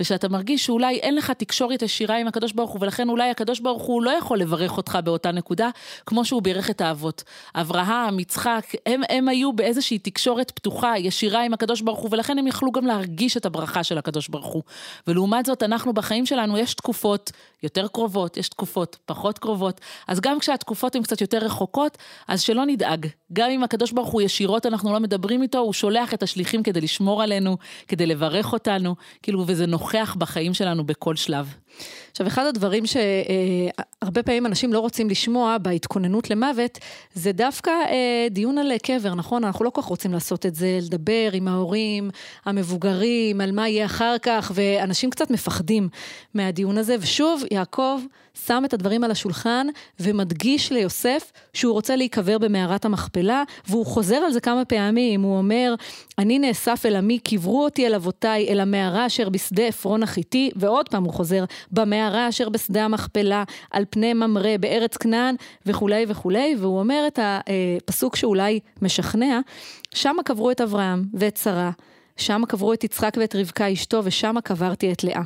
ושאתה 0.00 0.28
מרגיש 0.28 0.66
שאולי 0.66 0.98
אין 0.98 1.14
לך 1.14 1.30
תקשורת 1.30 1.82
ישירה 1.82 2.18
עם 2.18 2.26
הקדוש 2.26 2.52
ברוך 2.52 2.70
הוא, 2.70 2.82
ולכן 2.82 3.08
אולי 3.08 3.30
הקדוש 3.30 3.60
ברוך 3.60 3.82
הוא 3.82 4.02
לא 4.02 4.10
יכול 4.10 4.38
לברך 4.38 4.76
אותך 4.76 4.98
באותה 5.04 5.32
נקודה, 5.32 5.70
כמו 6.12 6.24
שהוא 6.24 6.42
בירך 6.42 6.70
את 6.70 6.80
האבות. 6.80 7.24
אברהם, 7.54 8.20
יצחק, 8.20 8.66
הם, 8.86 9.00
הם 9.08 9.28
היו 9.28 9.52
באיזושהי 9.52 9.98
תקשורת 9.98 10.50
פתוחה, 10.50 10.98
ישירה 10.98 11.44
עם 11.44 11.54
הקדוש 11.54 11.80
ברוך 11.80 11.98
הוא, 12.00 12.08
ולכן 12.12 12.38
הם 12.38 12.46
יכלו 12.46 12.72
גם 12.72 12.86
להרגיש 12.86 13.36
את 13.36 13.46
הברכה 13.46 13.84
של 13.84 13.98
הקדוש 13.98 14.28
ברוך 14.28 14.46
הוא. 14.46 14.62
ולעומת 15.06 15.46
זאת, 15.46 15.62
אנחנו 15.62 15.92
בחיים 15.92 16.26
שלנו, 16.26 16.58
יש 16.58 16.74
תקופות 16.74 17.32
יותר 17.62 17.88
קרובות, 17.88 18.36
יש 18.36 18.48
תקופות 18.48 18.96
פחות 19.06 19.38
קרובות, 19.38 19.80
אז 20.08 20.20
גם 20.20 20.38
כשהתקופות 20.38 20.94
הן 20.94 21.02
קצת 21.02 21.20
יותר 21.20 21.38
רחוקות, 21.38 21.98
אז 22.28 22.40
שלא 22.40 22.66
נדאג. 22.66 23.06
גם 23.32 23.50
אם 23.50 23.64
הקדוש 23.64 23.92
ברוך 23.92 24.08
הוא 24.08 24.22
ישירות, 24.22 24.66
אנחנו 24.66 24.92
לא 24.92 25.00
מדברים 25.00 25.42
איתו, 25.42 25.58
הוא 25.58 25.72
שולח 25.72 26.14
את 26.14 26.22
השליחים 26.22 26.62
כדי 26.62 26.80
לשמור 26.80 27.22
עלינו, 27.22 27.56
כדי 27.88 28.06
לברך 28.06 28.52
אותנו, 28.52 28.94
כאילו, 29.22 29.44
וזה 29.46 29.66
נוכח 29.66 30.16
בחיים 30.18 30.54
שלנו 30.54 30.84
בכל 30.84 31.16
שלב. 31.16 31.54
עכשיו, 32.10 32.26
אחד 32.26 32.46
הדברים 32.46 32.84
שהרבה 32.86 34.22
פעמים 34.22 34.46
אנשים 34.46 34.72
לא 34.72 34.80
רוצים 34.80 35.10
לשמוע 35.10 35.58
בהתכוננות 35.58 36.30
למוות, 36.30 36.78
זה 37.14 37.32
דווקא 37.32 37.70
אה, 37.70 38.26
דיון 38.30 38.58
על 38.58 38.72
קבר, 38.82 39.14
נכון? 39.14 39.44
אנחנו 39.44 39.64
לא 39.64 39.70
כל 39.70 39.82
כך 39.82 39.88
רוצים 39.88 40.12
לעשות 40.12 40.46
את 40.46 40.54
זה, 40.54 40.78
לדבר 40.82 41.30
עם 41.32 41.48
ההורים 41.48 42.10
המבוגרים, 42.44 43.40
על 43.40 43.52
מה 43.52 43.68
יהיה 43.68 43.84
אחר 43.84 44.16
כך, 44.22 44.52
ואנשים 44.54 45.10
קצת 45.10 45.30
מפחדים 45.30 45.88
מהדיון 46.34 46.78
הזה. 46.78 46.96
ושוב, 47.00 47.42
יעקב 47.50 48.00
שם 48.34 48.62
את 48.64 48.74
הדברים 48.74 49.04
על 49.04 49.10
השולחן 49.10 49.66
ומדגיש 50.00 50.72
ליוסף 50.72 51.32
שהוא 51.52 51.72
רוצה 51.72 51.96
להיקבר 51.96 52.38
במערת 52.38 52.84
המכפלה, 52.84 53.42
והוא 53.68 53.86
חוזר 53.86 54.16
על 54.16 54.32
זה 54.32 54.40
כמה 54.40 54.64
פעמים, 54.64 55.22
הוא 55.22 55.38
אומר, 55.38 55.74
אני 56.18 56.38
נאסף 56.38 56.82
אל 56.86 56.96
עמי, 56.96 57.18
קברו 57.18 57.64
אותי 57.64 57.86
אל 57.86 57.94
אבותיי, 57.94 58.48
אל 58.48 58.60
המערה 58.60 59.06
אשר 59.06 59.28
בשדה 59.28 59.62
עפרון 59.62 60.02
החיתי, 60.02 60.50
ועוד 60.56 60.88
פעם 60.88 61.04
הוא 61.04 61.12
חוזר, 61.12 61.44
במערה 61.72 62.28
אשר 62.28 62.48
בשדה 62.48 62.84
המכפלה, 62.84 63.44
על 63.70 63.84
פני 63.90 64.14
ממרא, 64.14 64.56
בארץ 64.60 64.96
כנען, 64.96 65.34
וכולי 65.66 66.04
וכולי, 66.08 66.54
והוא 66.58 66.78
אומר 66.78 67.04
את 67.06 67.18
הפסוק 67.22 68.16
שאולי 68.16 68.60
משכנע, 68.82 69.40
שמה 69.94 70.22
קברו 70.22 70.50
את 70.50 70.60
אברהם 70.60 71.04
ואת 71.14 71.36
שרה. 71.36 71.70
שם 72.16 72.42
קברו 72.48 72.72
את 72.72 72.84
יצחק 72.84 73.14
ואת 73.16 73.36
רבקה 73.36 73.72
אשתו, 73.72 74.00
ושם 74.04 74.36
קברתי 74.44 74.92
את 74.92 75.04
לאה. 75.04 75.22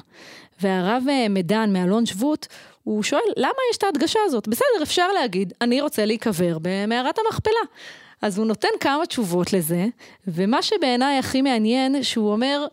והרב 0.62 1.02
אה, 1.09 1.28
מדן 1.28 1.73
מאלון 1.73 2.07
שבות, 2.07 2.47
הוא 2.85 3.02
שואל, 3.02 3.23
למה 3.37 3.52
יש 3.71 3.76
את 3.76 3.85
ההדגשה 3.85 4.19
הזאת? 4.25 4.49
בסדר, 4.49 4.83
אפשר 4.83 5.12
להגיד, 5.12 5.52
אני 5.61 5.81
רוצה 5.81 6.05
להיקבר 6.05 6.59
במערת 6.62 7.19
המכפלה. 7.19 7.61
אז 8.23 8.38
הוא 8.38 8.47
נותן 8.47 8.69
כמה 8.81 9.07
תשובות 9.07 9.52
לזה, 9.52 9.87
ומה 10.26 10.62
שבעיניי 10.62 11.19
הכי 11.19 11.43
מעניין, 11.43 12.02
שהוא 12.02 12.33
אומר, 12.33 12.66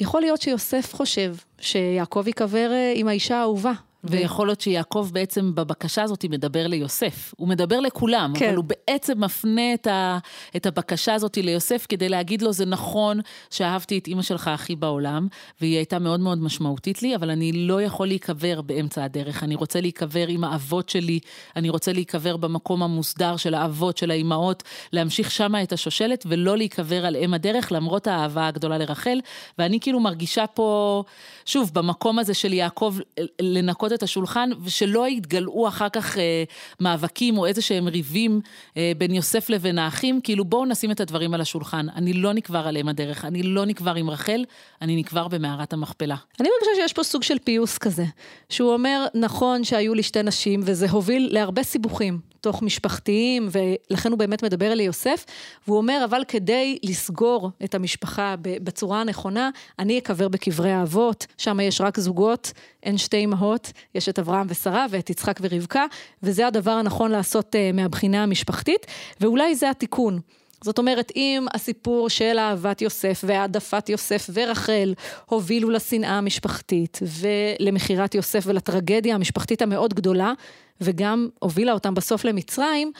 יכול 0.00 0.20
להיות 0.20 0.42
שיוסף 0.42 0.94
חושב 0.94 1.34
שיעקב 1.60 2.22
ייקבר 2.26 2.72
אה, 2.72 2.92
עם 2.96 3.08
האישה 3.08 3.36
האהובה, 3.36 3.72
ויכול 4.04 4.46
להיות 4.46 4.60
שיעקב 4.60 5.08
בעצם 5.12 5.54
בבקשה 5.54 6.02
הזאת 6.02 6.24
מדבר 6.30 6.66
ליוסף. 6.66 7.34
הוא 7.36 7.48
מדבר 7.48 7.80
לכולם, 7.80 8.32
כן. 8.36 8.46
אבל 8.46 8.56
הוא 8.56 8.64
בעצם 8.64 9.24
מפנה 9.24 9.74
את, 9.74 9.86
ה, 9.86 10.18
את 10.56 10.66
הבקשה 10.66 11.14
הזאת 11.14 11.36
ליוסף 11.36 11.86
כדי 11.88 12.08
להגיד 12.08 12.42
לו, 12.42 12.52
זה 12.52 12.66
נכון 12.66 13.20
שאהבתי 13.50 13.98
את 13.98 14.06
אימא 14.06 14.22
שלך 14.22 14.48
הכי 14.48 14.76
בעולם, 14.76 15.28
והיא 15.60 15.76
הייתה 15.76 15.98
מאוד 15.98 16.20
מאוד 16.20 16.38
משמעותית 16.38 17.02
לי, 17.02 17.16
אבל 17.16 17.30
אני 17.30 17.52
לא 17.52 17.82
יכול 17.82 18.06
להיקבר 18.06 18.60
באמצע 18.60 19.04
הדרך. 19.04 19.42
אני 19.42 19.54
רוצה 19.54 19.80
להיקבר 19.80 20.28
עם 20.28 20.44
האבות 20.44 20.88
שלי, 20.88 21.18
אני 21.56 21.70
רוצה 21.70 21.92
להיקבר 21.92 22.36
במקום 22.36 22.82
המוסדר 22.82 23.36
של 23.36 23.54
האבות, 23.54 23.96
של 23.96 24.10
האימהות, 24.10 24.62
להמשיך 24.92 25.30
שמה 25.30 25.62
את 25.62 25.72
השושלת, 25.72 26.24
ולא 26.28 26.56
להיקבר 26.56 27.06
על 27.06 27.16
אם 27.16 27.34
הדרך, 27.34 27.72
למרות 27.72 28.06
האהבה 28.06 28.46
הגדולה 28.46 28.78
לרחל. 28.78 29.20
ואני 29.58 29.80
כאילו 29.80 30.00
מרגישה 30.00 30.46
פה, 30.46 31.02
שוב, 31.46 31.70
במקום 31.74 32.18
הזה 32.18 32.34
של 32.34 32.52
יעקב, 32.52 32.96
לנקות 33.40 33.89
לנקות 33.90 33.98
את 33.98 34.02
השולחן, 34.02 34.50
ושלא 34.64 35.08
יתגלעו 35.08 35.68
אחר 35.68 35.88
כך 35.88 36.18
אה, 36.18 36.44
מאבקים 36.80 37.38
או 37.38 37.46
איזה 37.46 37.62
שהם 37.62 37.88
ריבים 37.88 38.40
אה, 38.76 38.92
בין 38.98 39.14
יוסף 39.14 39.50
לבין 39.50 39.78
האחים, 39.78 40.20
כאילו 40.20 40.44
בואו 40.44 40.66
נשים 40.66 40.90
את 40.90 41.00
הדברים 41.00 41.34
על 41.34 41.40
השולחן. 41.40 41.86
אני 41.96 42.12
לא 42.12 42.32
נקבר 42.32 42.66
על 42.68 42.76
אם 42.76 42.88
הדרך, 42.88 43.24
אני 43.24 43.42
לא 43.42 43.64
נקבר 43.66 43.94
עם 43.94 44.10
רחל, 44.10 44.44
אני 44.82 44.96
נקבר 44.96 45.28
במערת 45.28 45.72
המכפלה. 45.72 46.16
אני 46.40 46.48
מרגישה 46.48 46.82
שיש 46.82 46.92
פה 46.92 47.02
סוג 47.02 47.22
של 47.22 47.38
פיוס 47.44 47.78
כזה, 47.78 48.04
שהוא 48.48 48.72
אומר, 48.72 49.06
נכון 49.14 49.64
שהיו 49.64 49.94
לי 49.94 50.02
שתי 50.02 50.22
נשים, 50.22 50.60
וזה 50.64 50.90
הוביל 50.90 51.28
להרבה 51.32 51.62
סיבוכים. 51.62 52.30
תוך 52.40 52.62
משפחתיים, 52.62 53.48
ולכן 53.52 54.10
הוא 54.10 54.18
באמת 54.18 54.44
מדבר 54.44 54.72
אל 54.72 54.80
יוסף, 54.80 55.24
והוא 55.66 55.78
אומר, 55.78 56.02
אבל 56.04 56.22
כדי 56.28 56.78
לסגור 56.82 57.50
את 57.64 57.74
המשפחה 57.74 58.34
בצורה 58.42 59.00
הנכונה, 59.00 59.50
אני 59.78 59.98
אקבר 59.98 60.28
בקברי 60.28 60.72
האבות, 60.72 61.26
שם 61.38 61.60
יש 61.60 61.80
רק 61.80 62.00
זוגות, 62.00 62.52
אין 62.82 62.98
שתי 62.98 63.24
אמהות, 63.24 63.72
יש 63.94 64.08
את 64.08 64.18
אברהם 64.18 64.46
ושרה 64.50 64.86
ואת 64.90 65.10
יצחק 65.10 65.38
ורבקה, 65.40 65.84
וזה 66.22 66.46
הדבר 66.46 66.70
הנכון 66.70 67.10
לעשות 67.10 67.54
uh, 67.54 67.76
מהבחינה 67.76 68.22
המשפחתית, 68.22 68.86
ואולי 69.20 69.54
זה 69.54 69.70
התיקון. 69.70 70.20
זאת 70.64 70.78
אומרת, 70.78 71.12
אם 71.16 71.46
הסיפור 71.54 72.08
של 72.08 72.38
אהבת 72.38 72.82
יוסף 72.82 73.24
והעדפת 73.26 73.88
יוסף 73.88 74.30
ורחל 74.32 74.94
הובילו 75.26 75.70
לשנאה 75.70 76.18
המשפחתית 76.18 76.98
ולמכירת 77.02 78.14
יוסף 78.14 78.44
ולטרגדיה 78.46 79.14
המשפחתית 79.14 79.62
המאוד 79.62 79.94
גדולה, 79.94 80.32
וגם 80.80 81.28
הובילה 81.38 81.72
אותם 81.72 81.94
בסוף 81.94 82.24
למצרים, 82.24 82.92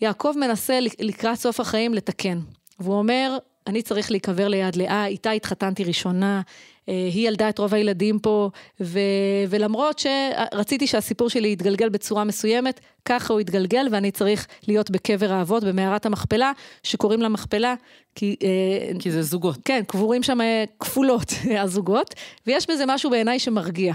יעקב 0.00 0.34
מנסה 0.40 0.78
לקראת 1.00 1.38
סוף 1.38 1.60
החיים 1.60 1.94
לתקן. 1.94 2.40
והוא 2.80 2.94
אומר, 2.94 3.38
אני 3.66 3.82
צריך 3.82 4.10
להיקבר 4.10 4.48
ליד 4.48 4.76
לאה, 4.76 5.06
איתה 5.06 5.30
התחתנתי 5.30 5.84
ראשונה, 5.84 6.40
היא 6.86 7.28
ילדה 7.28 7.48
את 7.48 7.58
רוב 7.58 7.74
הילדים 7.74 8.18
פה, 8.18 8.50
ו, 8.80 8.98
ולמרות 9.48 9.98
שרציתי 9.98 10.86
שהסיפור 10.86 11.30
שלי 11.30 11.48
יתגלגל 11.48 11.88
בצורה 11.88 12.24
מסוימת, 12.24 12.80
ככה 13.04 13.32
הוא 13.32 13.40
יתגלגל, 13.40 13.86
ואני 13.90 14.10
צריך 14.10 14.46
להיות 14.68 14.90
בקבר 14.90 15.32
האבות, 15.32 15.64
במערת 15.64 16.06
המכפלה, 16.06 16.52
שקוראים 16.82 17.22
לה 17.22 17.28
מכפלה, 17.28 17.74
כי... 18.14 18.36
אה, 18.42 18.98
כי 18.98 19.10
זה 19.10 19.22
זוגות. 19.22 19.58
כן, 19.64 19.82
קבורים 19.86 20.22
שם 20.22 20.40
אה, 20.40 20.64
כפולות 20.80 21.32
הזוגות, 21.62 22.14
ויש 22.46 22.70
בזה 22.70 22.84
משהו 22.86 23.10
בעיניי 23.10 23.38
שמרגיע. 23.38 23.94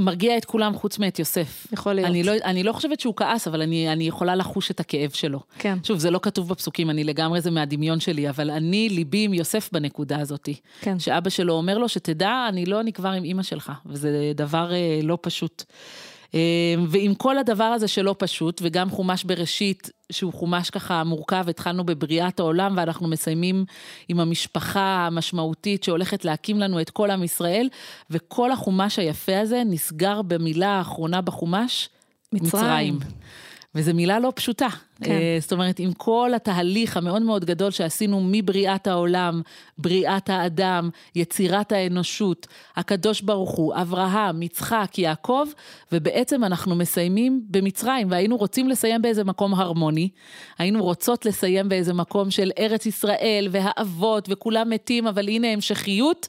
מרגיע 0.00 0.36
את 0.36 0.44
כולם 0.44 0.74
חוץ 0.74 0.98
מאת 0.98 1.18
יוסף. 1.18 1.66
יכול 1.72 1.92
להיות. 1.92 2.08
אני 2.08 2.22
לא, 2.22 2.32
אני 2.44 2.62
לא 2.62 2.72
חושבת 2.72 3.00
שהוא 3.00 3.14
כעס, 3.16 3.48
אבל 3.48 3.62
אני, 3.62 3.92
אני 3.92 4.08
יכולה 4.08 4.34
לחוש 4.34 4.70
את 4.70 4.80
הכאב 4.80 5.10
שלו. 5.10 5.40
כן. 5.58 5.78
שוב, 5.82 5.98
זה 5.98 6.10
לא 6.10 6.20
כתוב 6.22 6.48
בפסוקים, 6.48 6.90
אני 6.90 7.04
לגמרי, 7.04 7.40
זה 7.40 7.50
מהדמיון 7.50 8.00
שלי, 8.00 8.28
אבל 8.28 8.50
אני, 8.50 8.88
ליבי 8.88 9.24
עם 9.24 9.34
יוסף 9.34 9.68
בנקודה 9.72 10.20
הזאת. 10.20 10.48
כן. 10.80 10.98
שאבא 10.98 11.30
שלו 11.30 11.52
אומר 11.54 11.78
לו, 11.78 11.88
שתדע, 11.88 12.46
אני 12.48 12.66
לא 12.66 12.82
נקבר 12.82 13.08
עם 13.08 13.24
אימא 13.24 13.42
שלך, 13.42 13.72
וזה 13.86 14.32
דבר 14.34 14.72
אה, 14.72 15.00
לא 15.02 15.18
פשוט. 15.20 15.64
אמ, 16.34 16.86
ועם 16.88 17.14
כל 17.14 17.38
הדבר 17.38 17.64
הזה 17.64 17.88
שלא 17.88 18.14
פשוט, 18.18 18.60
וגם 18.64 18.90
חומש 18.90 19.24
בראשית, 19.24 19.90
שהוא 20.12 20.32
חומש 20.32 20.70
ככה 20.70 21.04
מורכב, 21.04 21.44
התחלנו 21.48 21.84
בבריאת 21.84 22.40
העולם, 22.40 22.74
ואנחנו 22.76 23.08
מסיימים 23.08 23.64
עם 24.08 24.20
המשפחה 24.20 25.06
המשמעותית 25.06 25.84
שהולכת 25.84 26.24
להקים 26.24 26.60
לנו 26.60 26.80
את 26.80 26.90
כל 26.90 27.10
עם 27.10 27.22
ישראל, 27.22 27.68
וכל 28.10 28.52
החומש 28.52 28.98
היפה 28.98 29.40
הזה 29.40 29.62
נסגר 29.66 30.22
במילה 30.22 30.68
האחרונה 30.68 31.20
בחומש, 31.20 31.88
מצרים. 32.32 32.94
מצרים. 32.94 32.98
וזו 33.74 33.94
מילה 33.94 34.18
לא 34.18 34.32
פשוטה. 34.36 34.68
כן. 35.04 35.10
אה, 35.10 35.36
זאת 35.40 35.52
אומרת, 35.52 35.78
עם 35.78 35.92
כל 35.92 36.30
התהליך 36.36 36.96
המאוד 36.96 37.22
מאוד 37.22 37.44
גדול 37.44 37.70
שעשינו 37.70 38.20
מבריאת 38.24 38.86
העולם, 38.86 39.42
בריאת 39.78 40.30
האדם, 40.30 40.90
יצירת 41.14 41.72
האנושות, 41.72 42.46
הקדוש 42.76 43.20
ברוך 43.20 43.50
הוא, 43.50 43.74
אברהם, 43.74 44.42
יצחק, 44.42 44.98
יעקב, 44.98 45.46
ובעצם 45.92 46.44
אנחנו 46.44 46.76
מסיימים 46.76 47.42
במצרים, 47.50 48.10
והיינו 48.10 48.36
רוצים 48.36 48.68
לסיים 48.68 49.02
באיזה 49.02 49.24
מקום 49.24 49.54
הרמוני, 49.54 50.08
היינו 50.58 50.84
רוצות 50.84 51.26
לסיים 51.26 51.68
באיזה 51.68 51.94
מקום 51.94 52.30
של 52.30 52.50
ארץ 52.58 52.86
ישראל 52.86 53.48
והאבות 53.50 54.28
וכולם 54.30 54.70
מתים, 54.70 55.06
אבל 55.06 55.28
הנה 55.28 55.46
המשכיות. 55.46 56.28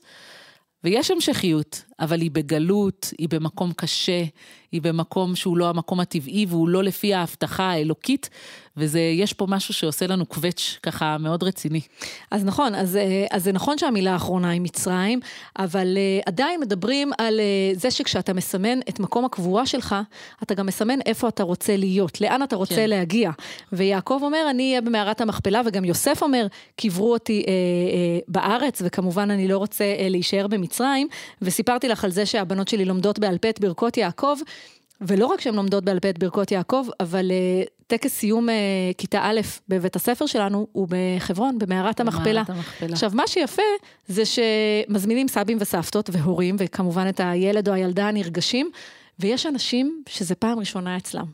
ויש 0.83 1.11
המשכיות, 1.11 1.83
אבל 1.99 2.21
היא 2.21 2.31
בגלות, 2.31 3.13
היא 3.17 3.29
במקום 3.29 3.73
קשה, 3.73 4.23
היא 4.71 4.81
במקום 4.81 5.35
שהוא 5.35 5.57
לא 5.57 5.69
המקום 5.69 5.99
הטבעי 5.99 6.45
והוא 6.49 6.69
לא 6.69 6.83
לפי 6.83 7.13
ההבטחה 7.13 7.71
האלוקית, 7.71 8.29
ויש 8.77 9.33
פה 9.33 9.45
משהו 9.49 9.73
שעושה 9.73 10.07
לנו 10.07 10.25
קווץ' 10.25 10.77
ככה 10.83 11.17
מאוד 11.17 11.43
רציני. 11.43 11.81
אז 12.31 12.45
נכון, 12.45 12.75
אז, 12.75 12.95
אה, 12.95 13.25
אז 13.31 13.43
זה 13.43 13.51
נכון 13.51 13.77
שהמילה 13.77 14.13
האחרונה 14.13 14.49
היא 14.49 14.61
מצרים, 14.61 15.19
אבל 15.59 15.97
אה, 15.97 16.19
עדיין 16.25 16.59
מדברים 16.59 17.11
על 17.17 17.39
אה, 17.39 17.71
זה 17.73 17.91
שכשאתה 17.91 18.33
מסמן 18.33 18.79
את 18.89 18.99
מקום 18.99 19.25
הקבורה 19.25 19.65
שלך, 19.65 19.95
אתה 20.43 20.53
גם 20.53 20.65
מסמן 20.65 21.01
איפה 21.05 21.27
אתה 21.27 21.43
רוצה 21.43 21.77
להיות, 21.77 22.21
לאן 22.21 22.43
אתה 22.43 22.55
רוצה 22.55 22.75
כן. 22.75 22.89
להגיע. 22.89 23.31
ויעקב 23.71 24.19
אומר, 24.21 24.47
אני 24.49 24.69
אהיה 24.69 24.81
במערת 24.81 25.21
המכפלה, 25.21 25.61
וגם 25.65 25.85
יוסף 25.85 26.21
אומר, 26.21 26.47
קברו 26.81 27.13
אותי 27.13 27.43
אה, 27.47 27.53
אה, 27.53 28.19
בארץ, 28.27 28.81
וכמובן 28.85 29.31
אני 29.31 29.47
לא 29.47 29.57
רוצה 29.57 29.83
אה, 29.83 30.07
להישאר 30.09 30.47
במצרים, 30.47 31.07
וסיפרתי 31.41 31.87
לך 31.87 32.03
על 32.03 32.11
זה 32.11 32.25
שהבנות 32.25 32.67
שלי 32.67 32.85
לומדות 32.85 33.19
בעל 33.19 33.37
פה 33.37 33.49
את 33.49 33.59
ברכות 33.59 33.97
יעקב. 33.97 34.37
ולא 35.01 35.25
רק 35.25 35.41
שהן 35.41 35.55
לומדות 35.55 35.85
בעל 35.85 35.99
פה 35.99 36.09
את 36.09 36.19
ברכות 36.19 36.51
יעקב, 36.51 36.85
אבל 36.99 37.31
uh, 37.31 37.69
טקס 37.87 38.13
סיום 38.13 38.49
uh, 38.49 38.51
כיתה 38.97 39.19
א' 39.23 39.41
בבית 39.69 39.95
הספר 39.95 40.25
שלנו 40.25 40.67
הוא 40.71 40.87
בחברון, 40.89 41.59
במערת 41.59 41.99
המכפלה. 41.99 42.43
עכשיו, 42.81 43.11
מה 43.13 43.27
שיפה 43.27 43.61
זה 44.07 44.23
שמזמינים 44.25 45.27
סבים 45.27 45.57
וסבתות 45.61 46.09
והורים, 46.13 46.55
וכמובן 46.59 47.09
את 47.09 47.19
הילד 47.23 47.69
או 47.69 47.73
הילדה 47.73 48.07
הנרגשים, 48.07 48.69
ויש 49.19 49.45
אנשים 49.45 50.03
שזה 50.09 50.35
פעם 50.35 50.59
ראשונה 50.59 50.97
אצלם. 50.97 51.25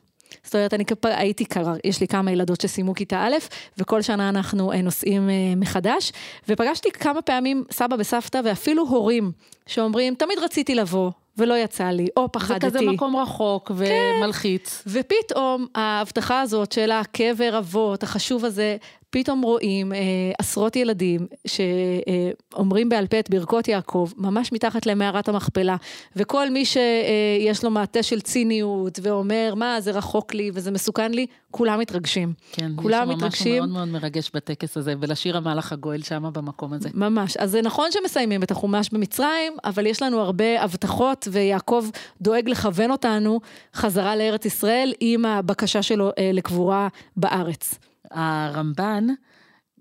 זאת 0.44 0.56
אומרת, 0.56 0.74
אני. 0.74 0.84
הייתי, 1.04 1.46
יש 1.84 2.02
לי 2.02 2.08
כמה 2.08 2.32
ילדות 2.32 2.62
שסיימו 2.62 2.94
כיתה 2.94 3.24
א', 3.28 3.36
וכל 3.78 4.02
שנה 4.02 4.30
אנחנו 4.30 4.72
אה, 4.72 4.82
נוסעים 4.82 5.30
מחדש, 5.58 6.12
ופגשתי 6.50 6.92
כמה 6.92 7.22
פעמים 7.22 7.64
סבא 7.72 7.96
וסבתא 8.00 8.42
ואפילו 8.44 8.88
הורים 8.88 9.32
שאומרים, 9.66 10.16
תמיד 10.16 10.40
רציתי 10.40 10.76
לבוא, 10.76 11.12
ולא 11.38 11.54
יצא 11.54 11.84
לי, 11.84 12.08
או 12.18 12.32
פחדתי. 12.32 12.70
זה 12.70 12.78
כזה 12.78 12.92
מקום 12.92 13.16
רחוק 13.16 13.72
ומלחיץ. 13.76 14.82
כן. 14.84 14.90
ופתאום 15.00 15.68
ההבטחה 15.76 16.42
הזאת 16.42 16.72
של 16.72 16.92
הקבר 16.92 17.58
אבות, 17.58 18.04
החשוב 18.04 18.46
הזה, 18.46 18.78
פתאום 19.10 19.42
רואים 19.42 19.94
אה, 19.94 19.98
עשרות 20.40 20.76
ילדים 20.76 21.28
שאומרים 21.48 22.90
בעל 22.90 23.08
פה 23.08 23.20
את 23.20 23.30
ברכות 23.30 23.68
יעקב, 23.68 24.10
ממש 24.18 24.54
מתחת 24.54 24.86
למערת 24.86 25.30
המכפלה, 25.30 25.76
וכל 26.16 26.50
מי 26.50 26.66
שיש 26.66 27.64
לו 27.64 27.72
מעטה 27.72 28.04
של 28.04 28.22
ציניות 28.22 29.00
ואומר, 29.02 29.54
מה, 29.56 29.82
זה 29.82 29.92
רחוק 29.92 30.34
לי 30.34 30.52
וזה 30.54 30.72
מסוכן 30.72 31.12
לי, 31.12 31.26
כולם 31.52 31.80
מתרגשים. 31.80 32.34
כן, 32.52 32.72
כולם 32.76 33.12
יש 33.12 33.18
מתרגשים. 33.18 33.64
משהו 33.64 33.68
מאוד 33.68 33.88
מאוד 33.88 34.02
מרגש 34.02 34.32
בטקס 34.34 34.78
הזה, 34.78 34.94
ולשיר 35.00 35.38
המהלך 35.38 35.72
הגואל 35.72 36.02
שם 36.02 36.30
במקום 36.34 36.74
הזה. 36.74 36.90
ממש. 36.94 37.38
אז 37.38 37.52
זה 37.52 37.62
נכון 37.62 37.90
שמסיימים 37.92 38.44
את 38.44 38.52
החומש 38.52 38.90
במצרים, 38.90 39.54
אבל 39.66 39.86
יש 39.86 40.02
לנו 40.02 40.20
הרבה 40.20 40.62
הבטחות, 40.64 41.28
ויעקב 41.32 41.86
דואג 42.22 42.50
לכוון 42.50 42.92
אותנו 42.92 43.40
חזרה 43.76 44.16
לארץ 44.16 44.46
ישראל 44.46 44.94
עם 45.00 45.26
הבקשה 45.26 45.82
שלו 45.82 46.10
אה, 46.18 46.32
לקבורה 46.34 46.88
בארץ. 47.18 47.80
הרמב"ן, 48.12 49.08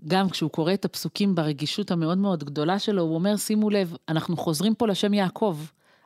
גם 0.06 0.30
כשהוא 0.30 0.50
קורא 0.50 0.74
את 0.74 0.84
הפסוקים 0.84 1.34
ברגישות 1.34 1.90
המאוד 1.90 2.18
מאוד 2.18 2.44
גדולה 2.44 2.78
שלו, 2.78 3.02
הוא 3.02 3.14
אומר, 3.14 3.36
שימו 3.36 3.70
לב, 3.70 3.96
אנחנו 4.08 4.36
חוזרים 4.36 4.74
פה 4.74 4.86
לשם 4.86 5.14
יעקב. 5.14 5.58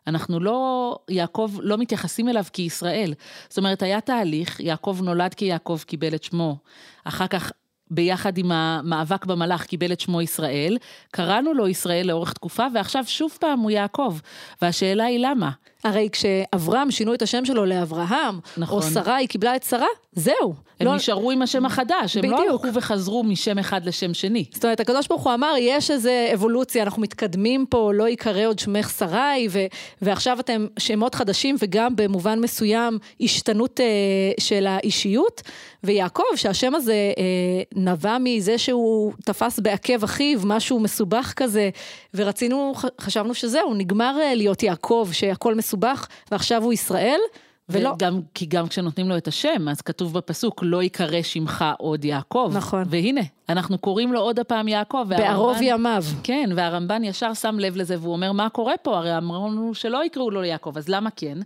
אנחנו 0.06 0.40
לא, 0.40 0.98
יעקב, 1.08 1.50
לא 1.62 1.78
מתייחסים 1.78 2.28
אליו 2.28 2.44
כישראל. 2.52 3.14
זאת 3.48 3.58
אומרת, 3.58 3.82
היה 3.82 4.00
תהליך, 4.00 4.60
יעקב 4.60 4.98
נולד 5.02 5.34
כיעקב, 5.34 5.78
קיבל 5.86 6.14
את 6.14 6.22
שמו. 6.22 6.56
אחר 7.04 7.26
כך 7.26 7.52
ביחד 7.90 8.38
עם 8.38 8.52
המאבק 8.52 9.24
במלאך 9.24 9.64
קיבל 9.66 9.92
את 9.92 10.00
שמו 10.00 10.22
ישראל, 10.22 10.78
קראנו 11.10 11.54
לו 11.54 11.68
ישראל 11.68 12.06
לאורך 12.06 12.32
תקופה, 12.32 12.66
ועכשיו 12.74 13.04
שוב 13.06 13.36
פעם 13.40 13.60
הוא 13.60 13.70
יעקב. 13.70 14.18
והשאלה 14.62 15.04
היא 15.04 15.18
למה? 15.18 15.50
הרי 15.84 16.08
כשאברהם 16.12 16.90
שינו 16.90 17.14
את 17.14 17.22
השם 17.22 17.44
שלו 17.44 17.64
לאברהם, 17.64 18.40
נכון. 18.56 18.82
או 18.82 18.82
שרה, 18.82 19.16
היא 19.16 19.28
קיבלה 19.28 19.56
את 19.56 19.62
שרה, 19.62 19.86
זהו. 20.12 20.54
הם 20.80 20.86
לא... 20.86 20.94
נשארו 20.94 21.30
עם 21.30 21.42
השם 21.42 21.66
החדש, 21.66 22.16
הם 22.16 22.24
לא 22.24 22.36
בדיוק. 22.36 22.64
לא 22.64 22.68
הלכו 22.68 22.78
וחזרו 22.78 23.24
משם 23.24 23.58
אחד 23.58 23.84
לשם 23.84 24.14
שני. 24.14 24.44
זאת 24.54 24.64
אומרת, 24.64 24.80
הקדוש 24.80 25.08
ברוך 25.08 25.22
הוא 25.22 25.34
אמר, 25.34 25.54
יש 25.58 25.90
איזו 25.90 26.10
אבולוציה, 26.34 26.82
אנחנו 26.82 27.02
מתקדמים 27.02 27.66
פה, 27.66 27.92
לא 27.94 28.08
ייקרא 28.08 28.46
עוד 28.46 28.58
שמך 28.58 28.90
שרי, 28.98 29.48
ו- 29.50 29.66
ועכשיו 30.02 30.40
אתם 30.40 30.66
שמות 30.78 31.14
חדשים, 31.14 31.56
וגם 31.58 31.96
במובן 31.96 32.40
מסוים 32.40 32.98
השתנות 33.20 33.80
אה, 33.80 33.86
של 34.40 34.66
האישיות. 34.66 35.42
ויעקב, 35.84 36.22
שהשם 36.36 36.74
הזה 36.74 36.92
אה, 37.18 37.62
נבע 37.74 38.16
מזה 38.20 38.58
שהוא 38.58 39.12
תפס 39.24 39.58
בעקב 39.58 40.04
אחיו, 40.04 40.40
משהו 40.44 40.80
מסובך 40.80 41.32
כזה, 41.36 41.70
ורצינו, 42.14 42.72
חשבנו 43.00 43.34
שזהו, 43.34 43.74
נגמר 43.74 44.16
אה, 44.20 44.34
להיות 44.34 44.62
יעקב, 44.62 45.08
שהכל 45.12 45.54
מסובך, 45.54 45.69
ועכשיו 46.30 46.62
הוא 46.62 46.72
ישראל. 46.72 47.20
ולא. 47.70 47.90
וגם, 47.90 48.20
כי 48.34 48.46
גם 48.46 48.68
כשנותנים 48.68 49.08
לו 49.08 49.16
את 49.16 49.28
השם, 49.28 49.68
אז 49.68 49.80
כתוב 49.80 50.12
בפסוק, 50.12 50.60
לא 50.62 50.82
ייקרא 50.82 51.22
שמך 51.22 51.64
עוד 51.78 52.04
יעקב. 52.04 52.50
נכון. 52.54 52.84
והנה, 52.90 53.20
אנחנו 53.48 53.78
קוראים 53.78 54.12
לו 54.12 54.20
עוד 54.20 54.38
הפעם 54.38 54.68
יעקב. 54.68 55.04
בערוב 55.08 55.56
ימיו. 55.60 56.04
כן, 56.22 56.50
והרמב"ן 56.56 57.04
ישר 57.04 57.34
שם 57.34 57.58
לב 57.58 57.76
לזה, 57.76 57.96
והוא 58.00 58.12
אומר, 58.12 58.32
מה 58.32 58.48
קורה 58.48 58.74
פה? 58.82 58.96
הרי 58.96 59.16
אמרנו 59.16 59.74
שלא 59.74 60.04
יקראו 60.04 60.30
לו 60.30 60.44
יעקב, 60.44 60.72
אז 60.76 60.88
למה 60.88 61.10
כן? 61.16 61.38